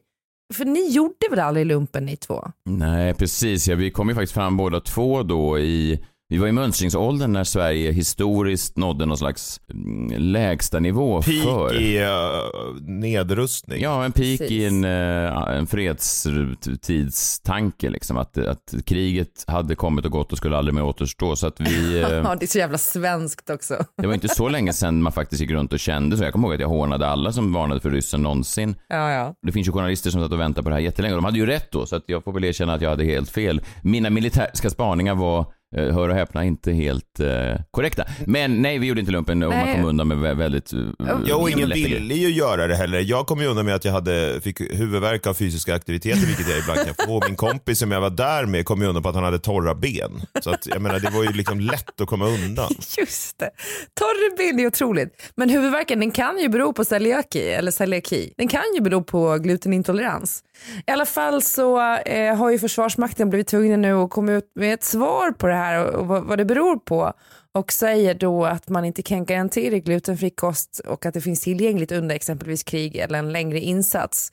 För 0.53 0.65
ni 0.65 0.91
gjorde 0.91 1.29
väl 1.31 1.39
aldrig 1.39 1.67
lumpen 1.67 2.07
ni 2.07 2.17
två? 2.17 2.45
Nej, 2.65 3.15
precis. 3.15 3.69
Ja, 3.69 3.77
vi 3.77 3.91
kom 3.91 4.09
ju 4.09 4.15
faktiskt 4.15 4.33
fram 4.35 4.57
båda 4.57 4.81
två 4.81 5.23
då 5.23 5.59
i 5.59 6.05
vi 6.29 6.39
var 6.39 6.49
i 6.49 6.53
mönstringsåldern 6.53 7.33
när 7.33 7.45
Sverige 7.45 7.93
historiskt 7.93 8.77
nådde 8.77 9.07
någon 9.07 9.19
slags 9.19 9.61
mm, 9.71 10.23
lägsta 10.23 10.81
nivå 10.81 11.23
Peak 11.23 11.45
för... 11.45 11.83
i 11.83 12.05
uh, 12.05 12.11
nedrustning. 12.81 13.83
Ja, 13.83 14.05
en 14.05 14.13
peak 14.13 14.39
Precis. 14.39 14.51
i 14.51 14.65
en, 14.65 14.85
eh, 14.85 15.57
en 15.57 15.67
fredstidstanke 15.67 17.91
liksom. 17.91 18.17
Att, 18.17 18.39
att 18.39 18.75
kriget 18.85 19.45
hade 19.47 19.75
kommit 19.75 20.05
och 20.05 20.11
gått 20.11 20.33
och 20.33 20.39
skulle 20.39 20.57
aldrig 20.57 20.75
mer 20.75 20.85
återstå. 20.85 21.37
Så 21.37 21.47
att 21.47 21.61
vi... 21.61 22.03
eh, 22.03 22.09
Ja, 22.09 22.37
det 22.41 22.45
är 22.45 22.47
så 22.47 22.59
jävla 22.59 22.79
svenskt 22.79 23.51
också. 23.51 23.75
Det 23.97 24.07
var 24.07 24.15
inte 24.15 24.29
så 24.29 24.49
länge 24.49 24.73
sedan 24.73 25.03
man 25.03 25.13
faktiskt 25.13 25.43
gick 25.43 25.51
runt 25.51 25.73
och 25.73 25.79
kände 25.79 26.17
så. 26.17 26.25
Jag 26.25 26.33
kommer 26.33 26.49
ihåg 26.49 26.55
att 26.55 26.61
jag 26.61 26.69
hånade 26.69 27.07
alla 27.07 27.33
som 27.33 27.53
varnade 27.53 27.81
för 27.81 27.91
ryssen 27.91 28.23
någonsin. 28.23 28.75
Ja, 28.89 29.13
ja. 29.13 29.35
Det 29.43 29.53
finns 29.53 29.69
ju 29.69 29.73
journalister 29.73 30.11
som 30.11 30.23
satt 30.23 30.33
och 30.33 30.41
väntade 30.41 30.63
på 30.63 30.69
det 30.69 30.75
här 30.75 30.83
jättelänge 30.83 31.15
och 31.15 31.19
de 31.23 31.25
hade 31.25 31.39
ju 31.39 31.47
rätt 31.47 31.71
då, 31.71 31.87
så 31.87 31.97
att 31.97 32.05
jag 32.07 32.25
får 32.25 32.33
väl 32.33 32.45
erkänna 32.45 32.75
att 32.75 32.83
jag 32.83 32.91
hade 32.91 33.05
helt 33.05 33.31
fel. 33.31 33.61
Mina 33.83 34.11
militäriska 34.11 34.71
spaningar 34.71 35.15
var, 35.15 35.39
eh, 35.41 35.47
hör 35.83 36.09
och 36.09 36.15
häpna, 36.15 36.45
inte 36.45 36.73
helt 36.73 37.21
eh, 37.21 37.61
korrekta. 37.71 38.05
Men 38.27 38.63
nej, 38.63 38.79
vi 38.79 38.87
gjorde 38.87 39.01
inte 39.01 39.13
lumpen 39.13 39.43
och 39.43 39.51
man 39.53 39.59
Nej. 39.67 39.77
kom 39.77 39.85
undan 39.85 40.09
med 40.09 40.17
vä- 40.19 40.35
väldigt... 40.39 40.73
eh, 40.73 40.79
Jag 41.27 41.41
och 41.41 41.51
ingen 41.51 41.69
ville 41.71 42.15
ju 42.15 42.29
göra 42.29 42.67
det 42.67 42.77
heller. 42.77 43.01
Jag 43.01 43.27
kom 43.27 43.41
ju 43.41 43.47
undan 43.47 43.67
med 43.67 43.75
att 43.75 43.85
jag 43.85 43.93
hade, 43.93 44.41
fick 44.41 44.61
huvudvärk 44.61 45.27
av 45.27 45.35
fysiska 45.35 45.75
aktiviteter, 45.75 46.27
vilket 46.27 46.49
jag 46.49 46.59
ibland 46.59 46.81
kan 46.87 47.07
få. 47.07 47.23
Min 47.27 47.37
kompis 47.37 47.79
som 47.79 47.91
jag 47.93 48.01
var 48.01 48.11
där 48.11 48.47
med 48.47 48.65
kom 48.65 48.81
ju 48.83 48.87
undan 48.89 49.03
på 49.03 49.09
att 49.09 49.15
han 49.15 49.25
hade 49.25 49.39
torra 49.39 49.75
ben. 49.75 50.23
Så 50.41 50.51
att, 50.51 50.67
jag 50.67 50.83
menar, 50.83 50.99
det 51.01 51.11
var 51.11 51.23
ju 51.25 51.33
liksom 51.33 51.61
lätt 51.61 52.01
att 52.01 52.09
komma 52.09 52.27
undan. 52.27 52.71
Just 52.99 53.39
det. 53.39 53.51
Torre 53.95 54.37
ben 54.37 54.61
är 54.61 54.67
otroligt. 54.67 55.33
Men 55.37 55.51
huvudvärken 55.51 56.01
den 56.01 56.11
kan 56.11 56.39
ju 56.39 56.49
bero 56.49 56.73
på 56.73 56.85
celiaki 56.85 57.49
eller 57.49 57.71
celiaki. 57.71 58.33
Den 58.37 58.49
kan 58.49 58.63
ju 58.75 58.81
bero 58.81 59.03
på 59.03 59.39
glutenintolerans. 59.39 60.41
I 60.87 60.91
alla 60.91 61.07
fall 61.07 61.43
så 61.43 61.97
eh, 61.97 62.37
har 62.37 62.51
ju 62.51 62.59
Försvarsmakten 62.59 63.31
blivit 63.31 63.47
tvungna 63.49 63.77
nu 63.77 63.93
att 63.95 64.11
komma 64.11 64.33
ut 64.33 64.45
med 64.55 64.75
ett 64.75 64.85
svar 64.85 65.31
på 65.33 65.47
det 65.47 65.55
här 65.55 65.64
och, 65.73 65.95
och 66.01 66.07
vad, 66.07 66.39
det 66.39 66.45
beror 66.45 66.77
på. 66.77 67.13
Och 67.53 67.73
säger 67.73 68.15
då 68.15 68.45
att 68.45 68.69
man 68.69 68.85
inte 68.85 69.03
kan 69.03 69.25
garantera 69.25 69.79
glutenfri 69.79 70.31
kost 70.31 70.81
och 70.87 71.07
att 71.07 71.15
det 71.15 71.21
finns 71.21 71.41
tillgängligt 71.41 71.93
under 71.93 72.15
exempelvis 72.15 72.63
krig 72.63 72.97
eller 72.97 73.19
en 73.19 73.33
längre 73.33 73.61
insats. 73.61 74.33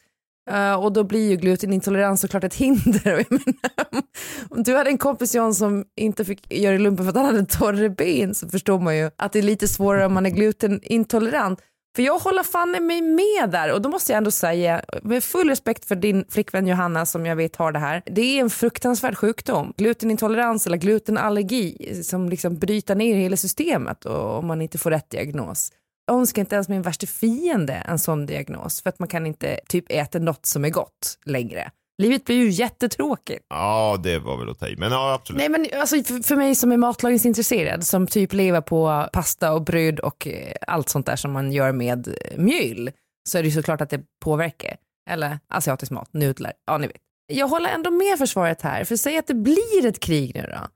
Uh, 0.51 0.73
och 0.73 0.93
då 0.93 1.03
blir 1.03 1.29
ju 1.29 1.35
glutenintolerans 1.35 2.21
såklart 2.21 2.43
ett 2.43 2.55
hinder. 2.55 3.01
Jag 3.29 3.31
menar, 3.31 4.03
om 4.49 4.63
du 4.63 4.75
hade 4.75 4.89
en 4.89 4.97
kompis 4.97 5.35
John 5.35 5.53
som 5.53 5.85
inte 5.95 6.25
fick 6.25 6.53
göra 6.53 6.77
lumpen 6.77 7.05
för 7.05 7.09
att 7.09 7.15
han 7.15 7.25
hade 7.25 7.45
torra 7.45 7.89
ben 7.89 8.35
så 8.35 8.49
förstår 8.49 8.79
man 8.79 8.97
ju 8.97 9.11
att 9.15 9.31
det 9.33 9.39
är 9.39 9.43
lite 9.43 9.67
svårare 9.67 10.05
om 10.05 10.13
man 10.13 10.25
är 10.25 10.29
glutenintolerant. 10.29 11.59
För 11.95 12.03
jag 12.03 12.19
håller 12.19 12.43
fan 12.43 12.75
i 12.75 12.79
mig 12.79 13.01
med 13.01 13.49
där 13.49 13.73
och 13.73 13.81
då 13.81 13.89
måste 13.89 14.11
jag 14.11 14.17
ändå 14.17 14.31
säga 14.31 14.81
med 15.03 15.23
full 15.23 15.49
respekt 15.49 15.85
för 15.85 15.95
din 15.95 16.25
flickvän 16.29 16.67
Johanna 16.67 17.05
som 17.05 17.25
jag 17.25 17.35
vet 17.35 17.55
har 17.55 17.71
det 17.71 17.79
här. 17.79 18.01
Det 18.05 18.21
är 18.21 18.41
en 18.41 18.49
fruktansvärd 18.49 19.17
sjukdom. 19.17 19.73
Glutenintolerans 19.77 20.67
eller 20.67 20.77
glutenallergi 20.77 22.03
som 22.03 22.29
liksom 22.29 22.57
bryter 22.57 22.95
ner 22.95 23.15
hela 23.15 23.37
systemet 23.37 24.05
och 24.05 24.37
om 24.37 24.47
man 24.47 24.61
inte 24.61 24.77
får 24.77 24.91
rätt 24.91 25.09
diagnos. 25.09 25.71
Jag 26.07 26.15
önskar 26.15 26.41
inte 26.41 26.55
ens 26.55 26.69
min 26.69 26.81
värsta 26.81 27.07
fiende 27.07 27.73
en 27.73 27.99
sån 27.99 28.25
diagnos 28.25 28.81
för 28.81 28.89
att 28.89 28.99
man 28.99 29.07
kan 29.07 29.25
inte 29.25 29.59
typ 29.67 29.85
äta 29.89 30.19
något 30.19 30.45
som 30.45 30.65
är 30.65 30.69
gott 30.69 31.17
längre. 31.25 31.71
Livet 32.01 32.25
blir 32.25 32.35
ju 32.35 32.49
jättetråkigt. 32.49 33.45
Ja, 33.49 33.99
det 34.03 34.19
var 34.19 34.37
väl 34.37 34.49
att 34.49 34.59
ta 34.59 34.67
i. 34.67 34.75
Men 34.75 34.91
ja, 34.91 35.13
absolut. 35.13 35.37
Nej 35.39 35.49
men 35.49 35.79
alltså 35.79 36.03
för, 36.03 36.23
för 36.23 36.35
mig 36.35 36.55
som 36.55 36.71
är 36.71 36.77
matlagningsintresserad 36.77 37.83
som 37.83 38.07
typ 38.07 38.33
lever 38.33 38.61
på 38.61 39.09
pasta 39.13 39.53
och 39.53 39.61
bröd 39.61 39.99
och 39.99 40.27
eh, 40.27 40.53
allt 40.67 40.89
sånt 40.89 41.05
där 41.05 41.15
som 41.15 41.31
man 41.31 41.51
gör 41.51 41.71
med 41.71 42.07
eh, 42.07 42.37
mjöl 42.37 42.91
så 43.29 43.37
är 43.37 43.43
det 43.43 43.49
ju 43.49 43.55
såklart 43.55 43.81
att 43.81 43.89
det 43.89 44.01
påverkar. 44.23 44.75
Eller 45.09 45.39
asiatisk 45.47 45.91
mat, 45.91 46.13
nudlar, 46.13 46.53
ja 46.65 46.77
ni 46.77 46.87
vet. 46.87 46.97
Jag 47.33 47.47
håller 47.47 47.69
ändå 47.69 47.91
med 47.91 48.17
försvaret 48.17 48.61
här, 48.61 48.83
för 48.83 48.95
säg 48.95 49.17
att 49.17 49.27
det 49.27 49.33
blir 49.33 49.85
ett 49.85 49.99
krig 49.99 50.31
nu 50.35 50.41
då. 50.41 50.67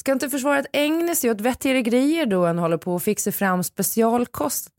Ska 0.00 0.12
inte 0.12 0.30
försvaret 0.30 0.66
ägna 0.72 1.14
sig 1.14 1.30
åt 1.30 1.40
vettigare 1.40 1.82
grejer 1.82 2.26
då 2.26 2.46
än 2.46 2.58
håller 2.58 2.76
på 2.76 2.96
att 2.96 3.02
fixa 3.02 3.32
fram 3.32 3.64
specialkost? 3.64 4.70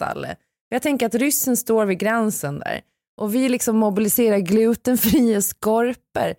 Jag 0.69 0.81
tänker 0.81 1.05
att 1.05 1.15
ryssen 1.15 1.57
står 1.57 1.85
vid 1.85 1.97
gränsen 1.99 2.59
där 2.59 2.81
och 3.17 3.35
vi 3.35 3.49
liksom 3.49 3.77
mobiliserar 3.77 4.37
glutenfria 4.37 5.41
skorpor 5.41 6.33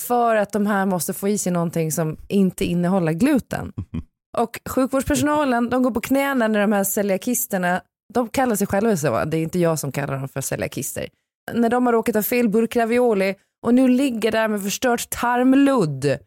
för 0.00 0.36
att 0.36 0.52
de 0.52 0.66
här 0.66 0.86
måste 0.86 1.12
få 1.12 1.28
i 1.28 1.38
sig 1.38 1.52
någonting 1.52 1.92
som 1.92 2.16
inte 2.28 2.64
innehåller 2.64 3.12
gluten. 3.12 3.72
Och 4.38 4.60
sjukvårdspersonalen, 4.68 5.70
de 5.70 5.82
går 5.82 5.90
på 5.90 6.00
knäna 6.00 6.48
när 6.48 6.60
de 6.60 6.72
här 6.72 6.84
celiakisterna, 6.84 7.82
de 8.14 8.28
kallar 8.28 8.56
sig 8.56 8.66
själva 8.66 8.96
så, 8.96 9.24
det 9.24 9.36
är 9.36 9.42
inte 9.42 9.58
jag 9.58 9.78
som 9.78 9.92
kallar 9.92 10.18
dem 10.18 10.28
för 10.28 10.40
celiakister. 10.40 11.08
När 11.52 11.68
de 11.68 11.86
har 11.86 11.92
råkat 11.92 12.14
ha 12.14 12.22
fel 12.22 12.48
burk 12.48 12.76
ravioli 12.76 13.34
och 13.66 13.74
nu 13.74 13.88
ligger 13.88 14.32
där 14.32 14.48
med 14.48 14.62
förstört 14.62 15.10
tarmludd 15.10 16.18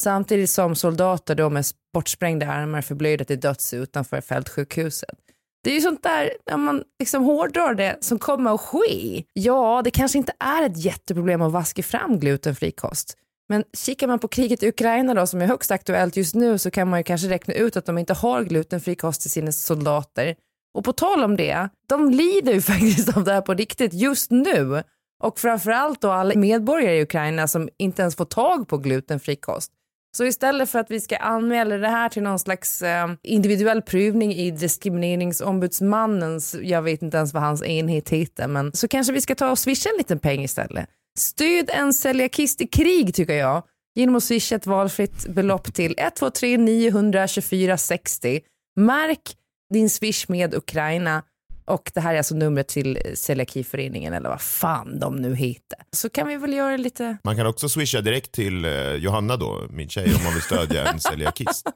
Samtidigt 0.00 0.50
som 0.50 0.74
soldater 0.74 1.34
då 1.34 1.50
med 1.50 1.64
bortsprängda 1.94 2.46
armar 2.46 2.82
förblöjda 2.82 3.24
till 3.24 3.40
döds 3.40 3.74
utanför 3.74 4.20
fältsjukhuset. 4.20 5.18
Det 5.64 5.70
är 5.70 5.74
ju 5.74 5.80
sånt 5.80 6.02
där, 6.02 6.32
om 6.52 6.62
man 6.62 6.82
liksom 6.98 7.24
hårdrar 7.24 7.74
det, 7.74 7.98
som 8.00 8.18
kommer 8.18 8.54
att 8.54 8.60
ske. 8.60 9.24
Ja, 9.32 9.80
det 9.84 9.90
kanske 9.90 10.18
inte 10.18 10.32
är 10.38 10.62
ett 10.62 10.84
jätteproblem 10.84 11.42
att 11.42 11.52
vaska 11.52 11.82
fram 11.82 12.18
glutenfri 12.18 12.70
kost. 12.70 13.16
Men 13.48 13.64
kikar 13.76 14.06
man 14.06 14.18
på 14.18 14.28
kriget 14.28 14.62
i 14.62 14.68
Ukraina 14.68 15.14
då, 15.14 15.26
som 15.26 15.42
är 15.42 15.46
högst 15.46 15.70
aktuellt 15.70 16.16
just 16.16 16.34
nu, 16.34 16.58
så 16.58 16.70
kan 16.70 16.88
man 16.88 17.00
ju 17.00 17.04
kanske 17.04 17.28
räkna 17.28 17.54
ut 17.54 17.76
att 17.76 17.86
de 17.86 17.98
inte 17.98 18.14
har 18.14 18.44
glutenfri 18.44 18.94
kost 18.94 19.20
till 19.20 19.30
sina 19.30 19.52
soldater. 19.52 20.34
Och 20.74 20.84
på 20.84 20.92
tal 20.92 21.24
om 21.24 21.36
det, 21.36 21.68
de 21.88 22.10
lider 22.10 22.52
ju 22.52 22.60
faktiskt 22.72 23.16
av 23.16 23.24
det 23.24 23.32
här 23.32 23.40
på 23.40 23.54
riktigt 23.54 23.92
just 23.92 24.30
nu. 24.30 24.82
Och 25.22 25.38
framförallt 25.38 26.00
då 26.00 26.10
alla 26.10 26.34
medborgare 26.34 26.96
i 26.96 27.02
Ukraina 27.02 27.48
som 27.48 27.68
inte 27.78 28.02
ens 28.02 28.16
får 28.16 28.24
tag 28.24 28.68
på 28.68 28.78
glutenfri 28.78 29.36
kost. 29.36 29.72
Så 30.16 30.24
istället 30.24 30.70
för 30.70 30.78
att 30.78 30.90
vi 30.90 31.00
ska 31.00 31.16
anmäla 31.16 31.76
det 31.76 31.88
här 31.88 32.08
till 32.08 32.22
någon 32.22 32.38
slags 32.38 32.82
eh, 32.82 33.08
individuell 33.22 33.82
prövning 33.82 34.34
i 34.34 34.50
diskrimineringsombudsmannens, 34.50 36.56
jag 36.62 36.82
vet 36.82 37.02
inte 37.02 37.16
ens 37.16 37.34
vad 37.34 37.42
hans 37.42 37.62
enhet 37.62 38.08
heter, 38.08 38.48
men 38.48 38.72
så 38.72 38.88
kanske 38.88 39.12
vi 39.12 39.20
ska 39.20 39.34
ta 39.34 39.50
och 39.50 39.58
swisha 39.58 39.90
en 39.90 39.96
liten 39.96 40.18
peng 40.18 40.44
istället. 40.44 40.88
Stöd 41.18 41.70
en 41.72 41.92
celiakist 41.92 42.60
i 42.60 42.66
krig 42.66 43.14
tycker 43.14 43.34
jag 43.34 43.62
genom 43.94 44.16
att 44.16 44.24
swisha 44.24 44.56
ett 44.56 44.66
valfritt 44.66 45.26
belopp 45.28 45.74
till 45.74 45.94
123 45.98 46.58
924 46.58 47.76
60. 47.76 48.40
Märk 48.76 49.36
din 49.74 49.90
swish 49.90 50.28
med 50.28 50.54
Ukraina 50.54 51.22
och 51.64 51.90
det 51.94 52.00
här 52.00 52.14
är 52.14 52.18
alltså 52.18 52.34
numret 52.34 52.68
till 52.68 52.98
celiakiföreningen 53.14 54.14
eller 54.14 54.28
vad 54.28 54.40
fan 54.40 54.98
de 54.98 55.16
nu 55.16 55.34
heter. 55.36 55.78
Så 55.92 56.10
kan 56.10 56.28
vi 56.28 56.36
väl 56.36 56.52
göra 56.52 56.76
lite... 56.76 57.16
Man 57.24 57.36
kan 57.36 57.46
också 57.46 57.68
swisha 57.68 58.00
direkt 58.00 58.32
till 58.32 58.64
eh, 58.64 58.94
Johanna 58.94 59.36
då, 59.36 59.66
min 59.70 59.88
tjej, 59.88 60.14
om 60.16 60.24
man 60.24 60.32
vill 60.32 60.42
stödja 60.42 60.86
en 60.86 61.00
celiakist. 61.10 61.66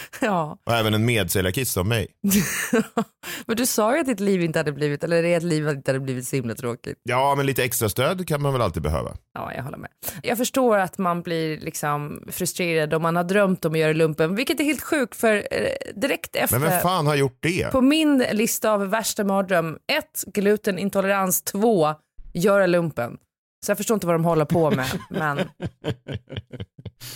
Ja, 0.20 0.58
Och 0.66 0.72
även 0.72 0.94
en 0.94 1.04
medceliakist 1.04 1.72
som 1.72 1.88
mig. 1.88 2.06
men 3.46 3.56
du 3.56 3.66
sa 3.66 3.94
ju 3.94 4.00
att 4.00 4.06
ditt 4.06 4.20
liv 4.20 4.42
inte 4.42 4.58
hade 4.58 4.72
blivit, 4.72 5.04
eller 5.04 5.24
ert 5.24 5.42
liv 5.42 5.68
inte 5.68 5.90
hade 5.90 6.00
blivit 6.00 6.26
så 6.28 6.36
himla 6.36 6.54
tråkigt. 6.54 6.98
Ja, 7.02 7.34
men 7.36 7.46
lite 7.46 7.64
extra 7.64 7.88
stöd 7.88 8.28
kan 8.28 8.42
man 8.42 8.52
väl 8.52 8.62
alltid 8.62 8.82
behöva. 8.82 9.16
Ja, 9.34 9.52
jag 9.54 9.62
håller 9.62 9.78
med. 9.78 9.90
Jag 10.22 10.38
förstår 10.38 10.78
att 10.78 10.98
man 10.98 11.22
blir 11.22 11.60
liksom 11.60 12.22
frustrerad 12.30 12.94
om 12.94 13.02
man 13.02 13.16
har 13.16 13.24
drömt 13.24 13.64
om 13.64 13.72
att 13.72 13.78
göra 13.78 13.92
lumpen, 13.92 14.34
vilket 14.34 14.60
är 14.60 14.64
helt 14.64 14.82
sjukt 14.82 15.16
för 15.16 15.34
eh, 15.36 15.92
direkt 15.94 16.36
efter 16.36 16.58
Men 16.58 16.68
vem 16.70 16.80
fan 16.80 17.06
har 17.06 17.14
gjort 17.14 17.38
det? 17.40 17.72
på 17.72 17.80
min 17.80 18.24
lista 18.32 18.72
av 18.72 18.88
värsta 18.90 19.24
mardröm, 19.24 19.78
ett, 19.92 20.24
glutenintolerans, 20.26 21.42
två, 21.42 21.94
göra 22.32 22.66
lumpen. 22.66 23.16
Så 23.66 23.70
jag 23.70 23.76
förstår 23.76 23.94
inte 23.94 24.06
vad 24.06 24.14
de 24.14 24.24
håller 24.24 24.44
på 24.44 24.70
med, 24.70 24.86
men 25.10 25.36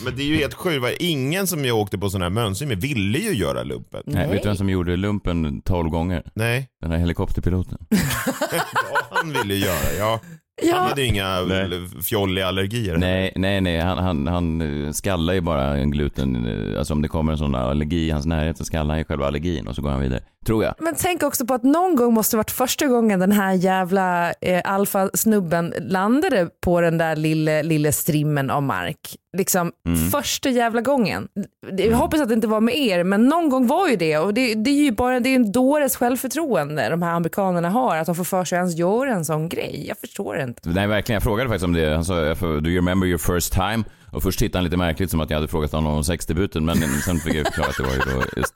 Men 0.03 0.15
det 0.15 0.23
är 0.23 0.27
ju 0.27 0.35
helt 0.35 0.53
sjukt. 0.53 0.85
Ingen 0.99 1.47
som 1.47 1.65
jag 1.65 1.77
åkte 1.77 1.97
på 1.97 2.09
sån 2.09 2.21
här 2.21 2.29
mönstring 2.29 2.69
med 2.69 2.81
ville 2.81 3.19
ju 3.19 3.33
göra 3.33 3.63
lumpen. 3.63 4.03
Nej. 4.05 4.29
Vet 4.29 4.43
du 4.43 4.49
vem 4.49 4.57
som 4.57 4.69
gjorde 4.69 4.97
lumpen 4.97 5.61
12 5.61 5.89
gånger? 5.89 6.23
Nej, 6.33 6.67
Den 6.81 6.91
här 6.91 6.97
helikopterpiloten. 6.97 7.77
ja, 7.89 9.07
han 9.09 9.33
ville 9.33 9.55
göra, 9.55 9.93
ja. 9.99 10.19
Han 10.61 10.69
ja, 10.69 10.75
hade 10.75 11.03
inga 11.05 11.41
Nej. 11.41 11.69
fjolliga 12.03 12.47
allergier. 12.47 12.97
Nej, 12.97 13.31
nej, 13.35 13.61
nej. 13.61 13.79
Han, 13.79 13.97
han, 13.97 14.27
han 14.27 14.61
eh, 14.85 14.91
skallar 14.91 15.33
ju 15.33 15.41
bara 15.41 15.77
en 15.77 15.91
gluten... 15.91 16.45
eh, 16.73 16.79
Alltså 16.79 16.93
om 16.93 17.01
det 17.01 17.07
kommer 17.07 17.31
en 17.31 17.37
sån 17.37 17.55
allergi 17.55 18.07
i 18.07 18.11
hans 18.11 18.25
närhet 18.25 18.57
så 18.57 18.65
skallar 18.65 18.89
han 18.89 18.97
ju 18.97 19.03
själva 19.05 19.27
allergin 19.27 19.67
och 19.67 19.75
så 19.75 19.81
går 19.81 19.89
han 19.89 20.01
vidare. 20.01 20.21
Tror 20.45 20.63
jag. 20.63 20.73
men 20.79 20.95
tänk 20.97 21.23
också 21.23 21.45
på 21.45 21.53
att 21.53 21.63
någon 21.63 21.95
gång 21.95 22.13
måste 22.13 22.37
varit 22.37 22.51
första 22.51 22.87
gången 22.87 23.19
den 23.19 23.31
här 23.31 23.53
jävla 23.53 24.31
eh, 24.41 24.61
alfasnubben 24.63 25.73
landade 25.79 26.49
på 26.61 26.81
den 26.81 26.97
där 26.97 27.15
lille, 27.15 27.63
lille 27.63 27.91
strimmen 27.91 28.49
av 28.49 28.63
mark. 28.63 28.99
Liksom 29.37 29.71
första 30.11 30.49
jävla 30.49 30.81
gången. 30.81 31.27
Jag 31.77 31.97
hoppas 31.97 32.21
att 32.21 32.27
det 32.27 32.33
inte 32.33 32.47
var 32.47 32.61
med 32.61 32.77
er, 32.77 33.03
men 33.03 33.25
någon 33.25 33.49
gång 33.49 33.67
var 33.67 33.87
ju 33.87 33.95
det 33.95 34.17
och 34.17 34.33
det, 34.33 34.53
det 34.55 34.69
är 34.69 34.83
ju 34.83 34.91
bara 34.91 35.19
det 35.19 35.29
är 35.29 35.35
en 35.35 35.51
dåres 35.51 35.95
självförtroende 35.95 36.89
de 36.89 37.01
här 37.01 37.11
amerikanerna 37.11 37.69
har, 37.69 37.97
att 37.97 38.05
de 38.05 38.15
får 38.15 38.23
för 38.23 38.45
sig 38.45 38.57
att 38.57 38.61
ens 38.61 38.77
göra 38.77 39.11
en 39.13 39.25
sån 39.25 39.49
grej. 39.49 39.85
Jag 39.87 39.97
förstår 39.97 40.35
det 40.35 40.41
inte. 40.47 40.69
Nej, 40.69 40.87
verkligen. 40.87 41.15
Jag 41.15 41.23
frågade 41.23 41.49
faktiskt 41.49 41.65
om 41.65 41.73
det. 41.73 41.93
Han 41.95 42.05
sa, 42.05 42.33
do 42.33 42.69
you 42.69 42.75
remember 42.75 43.07
your 43.07 43.17
first 43.17 43.53
time? 43.53 43.83
Och 44.11 44.23
först 44.23 44.39
tittade 44.39 44.57
han 44.57 44.63
lite 44.63 44.77
märkligt 44.77 45.11
som 45.11 45.21
att 45.21 45.29
jag 45.29 45.37
hade 45.37 45.47
frågat 45.47 45.71
honom 45.71 45.93
om 45.93 46.03
sexdebuten, 46.03 46.65
men 46.65 46.77
sen 46.77 47.19
fick 47.19 47.33
jag 47.33 47.45
förklara 47.45 47.69
att 47.69 47.77
det 47.77 47.83
var 47.83 47.93
ju 47.93 48.19
då 48.19 48.25
just... 48.37 48.55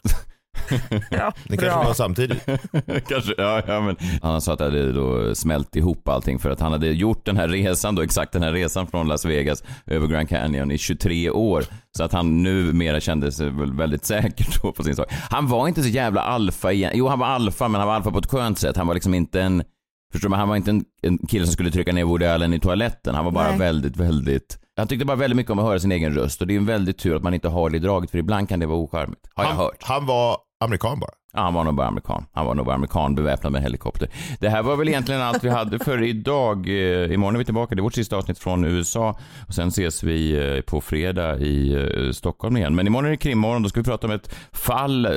Ja, 1.12 1.34
Det 1.44 1.58
kanske 1.58 1.86
var 1.86 1.94
samtidigt. 1.94 2.46
Kanske, 3.08 3.34
ja, 3.38 3.62
ja, 3.68 3.82
men 3.82 3.96
han 4.22 4.42
sa 4.42 4.54
att 4.54 4.60
det 4.60 4.66
hade 4.66 4.92
då 4.92 5.36
smält 5.36 5.76
ihop 5.76 6.08
allting 6.08 6.40
för 6.40 6.50
att 6.50 6.60
han 6.60 6.72
hade 6.72 6.88
gjort 6.88 7.26
den 7.26 7.38
här 7.38 7.48
resan 7.48 7.96
då, 7.96 8.02
exakt 8.02 8.32
den 8.34 8.44
här 8.44 8.52
resan 8.52 8.88
från 8.88 9.08
Las 9.08 9.26
Vegas 9.26 9.64
över 9.86 10.08
Grand 10.08 10.30
Canyon 10.30 10.72
i 10.72 10.78
23 10.78 11.30
år. 11.30 11.64
Så 11.98 12.04
att 12.04 12.14
han 12.14 12.44
numera 12.44 13.00
kände 13.00 13.32
sig 13.32 13.50
väl 13.50 13.74
väldigt 13.74 14.06
säker 14.06 14.48
då 14.62 14.72
på 14.72 14.84
sin 14.84 14.96
sak. 14.96 15.08
Han 15.30 15.48
var 15.48 15.68
inte 15.68 15.82
så 15.84 15.90
jävla 15.90 16.22
alfa 16.22 16.72
igen. 16.72 16.92
Jo, 16.96 17.08
han 17.08 17.20
var 17.20 17.28
alfa, 17.28 17.68
men 17.68 17.80
han 17.80 17.88
var 17.88 17.96
alfa 17.96 18.12
på 18.12 18.20
ett 18.20 18.32
skönt 18.32 18.60
sätt. 18.60 18.78
Han 18.78 18.88
var 18.88 18.94
liksom 18.94 19.14
inte 19.14 19.42
en, 19.42 19.64
förstår 20.12 20.30
man, 20.30 20.40
han 20.40 20.50
var 20.50 20.56
inte 20.56 20.72
en, 20.72 20.84
en 21.02 21.18
kille 21.18 21.46
som 21.46 21.54
skulle 21.54 21.72
trycka 21.72 21.94
ner 21.94 22.04
Woody 22.04 22.26
Allen 22.26 22.54
i 22.54 22.60
toaletten. 22.60 23.16
Han 23.16 23.26
var 23.26 23.32
bara 23.32 23.50
Nej. 23.50 23.60
väldigt, 23.60 23.98
väldigt 23.98 24.58
han 24.78 24.88
tyckte 24.88 25.06
bara 25.06 25.18
väldigt 25.18 25.36
mycket 25.38 25.52
om 25.52 25.60
att 25.60 25.66
höra 25.66 25.80
sin 25.80 25.92
egen 25.92 26.14
röst 26.14 26.42
och 26.42 26.48
det 26.48 26.54
är 26.54 26.58
en 26.58 26.66
väldigt 26.66 26.98
tur 26.98 27.16
att 27.16 27.24
man 27.24 27.34
inte 27.34 27.48
har 27.48 27.70
det 27.70 27.78
i 27.78 27.80
draget 27.80 28.12
för 28.12 28.18
ibland 28.18 28.50
kan 28.50 28.60
det 28.60 28.66
vara 28.66 28.78
ocharmigt. 28.78 29.22
Har 29.34 29.44
jag 29.44 29.50
Han, 29.52 29.58
hört. 29.58 29.78
han 29.80 30.06
var 30.06 30.38
amerikan 30.64 31.00
bara. 31.00 31.12
Ja, 31.34 31.42
han 31.42 31.54
var 31.54 31.64
nog 31.64 31.76
bara 31.76 31.88
amerikan. 31.88 32.26
Han 32.34 32.46
var 32.46 32.56
nog 32.56 32.66
bara 32.66 32.76
amerikan 32.76 33.16
beväpnad 33.16 33.52
med 33.52 33.62
helikopter. 33.62 34.10
Det 34.40 34.50
här 34.50 34.64
var 34.64 34.76
väl 34.76 34.88
egentligen 34.90 35.22
allt 35.22 35.44
vi 35.44 35.50
hade 35.50 35.80
för 35.80 36.04
idag. 36.04 36.68
Eh, 36.70 37.14
Imorgon 37.14 37.36
är 37.36 37.40
vi 37.40 37.46
tillbaka. 37.46 37.76
Det 37.76 37.80
är 37.80 37.84
vårt 37.84 37.94
sista 37.94 38.16
avsnitt 38.18 38.40
från 38.40 38.66
USA. 38.66 39.20
Och 39.48 39.54
sen 39.54 39.68
ses 39.68 40.04
vi 40.04 40.56
eh, 40.56 40.62
på 40.62 40.82
fredag 40.82 41.40
i 41.40 41.74
eh, 41.74 42.12
Stockholm 42.12 42.58
igen. 42.58 42.76
Men 42.76 42.88
imorgon 42.88 43.06
är 43.06 43.10
det 43.10 43.18
krimmorgon. 43.18 43.64
Då 43.64 43.70
ska 43.70 43.80
vi 43.80 43.84
prata 43.84 44.08
om 44.08 44.14
ett 44.14 44.36
fall. 44.52 45.06
eh, 45.06 45.12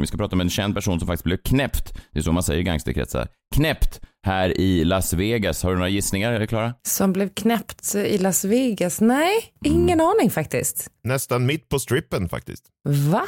Vi 0.00 0.06
ska 0.06 0.16
prata 0.16 0.36
om 0.36 0.40
en 0.40 0.50
känd 0.50 0.74
person 0.74 0.98
som 1.00 1.06
faktiskt 1.06 1.24
blev 1.24 1.36
knäppt. 1.36 1.94
Det 2.12 2.18
är 2.18 2.22
så 2.22 2.32
man 2.32 2.42
säger 2.42 2.60
i 2.60 2.64
gangsterkretsar. 2.64 3.28
Knäppt 3.54 4.00
här 4.26 4.60
i 4.60 4.84
Las 4.84 5.12
Vegas. 5.12 5.62
Har 5.62 5.70
du 5.70 5.76
några 5.76 5.88
gissningar? 5.88 6.46
Klara? 6.46 6.74
Som 6.82 7.12
blev 7.12 7.28
knäppt 7.28 7.94
i 7.94 8.18
Las 8.18 8.44
Vegas? 8.44 9.00
Nej, 9.00 9.32
ingen 9.64 10.00
aning 10.00 10.30
faktiskt. 10.30 10.90
Nästan 11.04 11.46
mitt 11.46 11.68
på 11.68 11.78
strippen 11.78 12.28
faktiskt. 12.28 12.64
Va? 13.10 13.22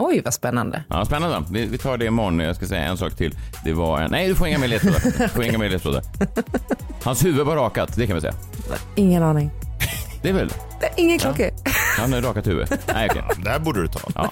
Oj, 0.00 0.22
vad 0.24 0.34
spännande. 0.34 0.84
Ja, 0.88 1.04
spännande. 1.04 1.44
Vi, 1.50 1.66
vi 1.66 1.78
tar 1.78 1.98
det 1.98 2.06
imorgon. 2.06 2.40
Jag 2.40 2.56
ska 2.56 2.66
säga 2.66 2.82
en 2.82 2.96
sak 2.96 3.16
till. 3.16 3.34
Det 3.64 3.72
var 3.72 4.00
en... 4.00 4.10
Nej, 4.10 4.28
du 4.28 4.34
får 4.34 4.48
inga 4.48 4.58
mer 4.58 4.68
ledtrådar. 4.68 5.00
Du 5.18 5.28
får 5.28 5.44
inga 5.44 5.58
mer 5.58 5.68
ledtrådar. 5.70 6.02
Hans 7.04 7.24
huvud 7.24 7.46
var 7.46 7.56
rakat, 7.56 7.96
det 7.96 8.06
kan 8.06 8.14
vi 8.14 8.20
säga. 8.20 8.34
Ingen 8.96 9.22
aning. 9.22 9.50
Det 10.22 10.28
är 10.28 10.32
väl... 10.32 10.50
Ingen 10.96 11.18
klocka. 11.18 11.50
Han 11.98 12.12
har 12.12 12.20
rakat 12.20 12.46
huvud. 12.46 12.68
Nej, 12.94 13.08
okej. 13.10 13.22
Det 13.44 13.50
här 13.50 13.58
borde 13.58 13.82
du 13.82 13.88
ta. 13.88 14.00
Ja. 14.14 14.30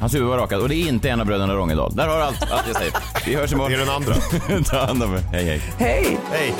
Hans 0.00 0.14
huvud 0.14 0.28
var 0.28 0.36
rakat 0.38 0.60
och 0.62 0.68
det 0.68 0.74
är 0.74 0.88
inte 0.88 1.10
en 1.10 1.20
av 1.20 1.26
bröderna 1.26 1.54
Rångedal. 1.54 1.96
Där 1.96 2.08
har 2.08 2.16
du 2.16 2.22
allt, 2.22 2.42
allt 2.52 2.64
jag 2.66 2.76
säger. 2.76 2.92
Vi 3.26 3.34
hörs 3.34 3.50
Det 3.50 3.54
är 3.54 3.56
imorgon. 3.56 3.78
den 3.78 3.88
andra. 3.88 4.14
Ta 4.64 4.86
hand 4.86 5.02
om 5.02 5.14
er. 5.14 5.20
Hej, 5.32 5.44
hej. 5.44 5.60
Hej! 5.78 6.18
Hej. 6.30 6.54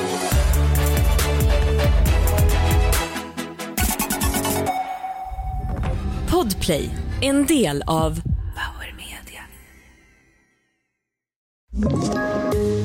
Podplay, 6.29 6.89
en 7.21 7.45
del 7.45 7.83
av 7.87 8.21
Power 8.55 8.95
Media. 8.97 9.41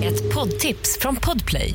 Ett 0.08 0.34
poddtips 0.34 0.98
från 1.00 1.16
Podplay. 1.16 1.74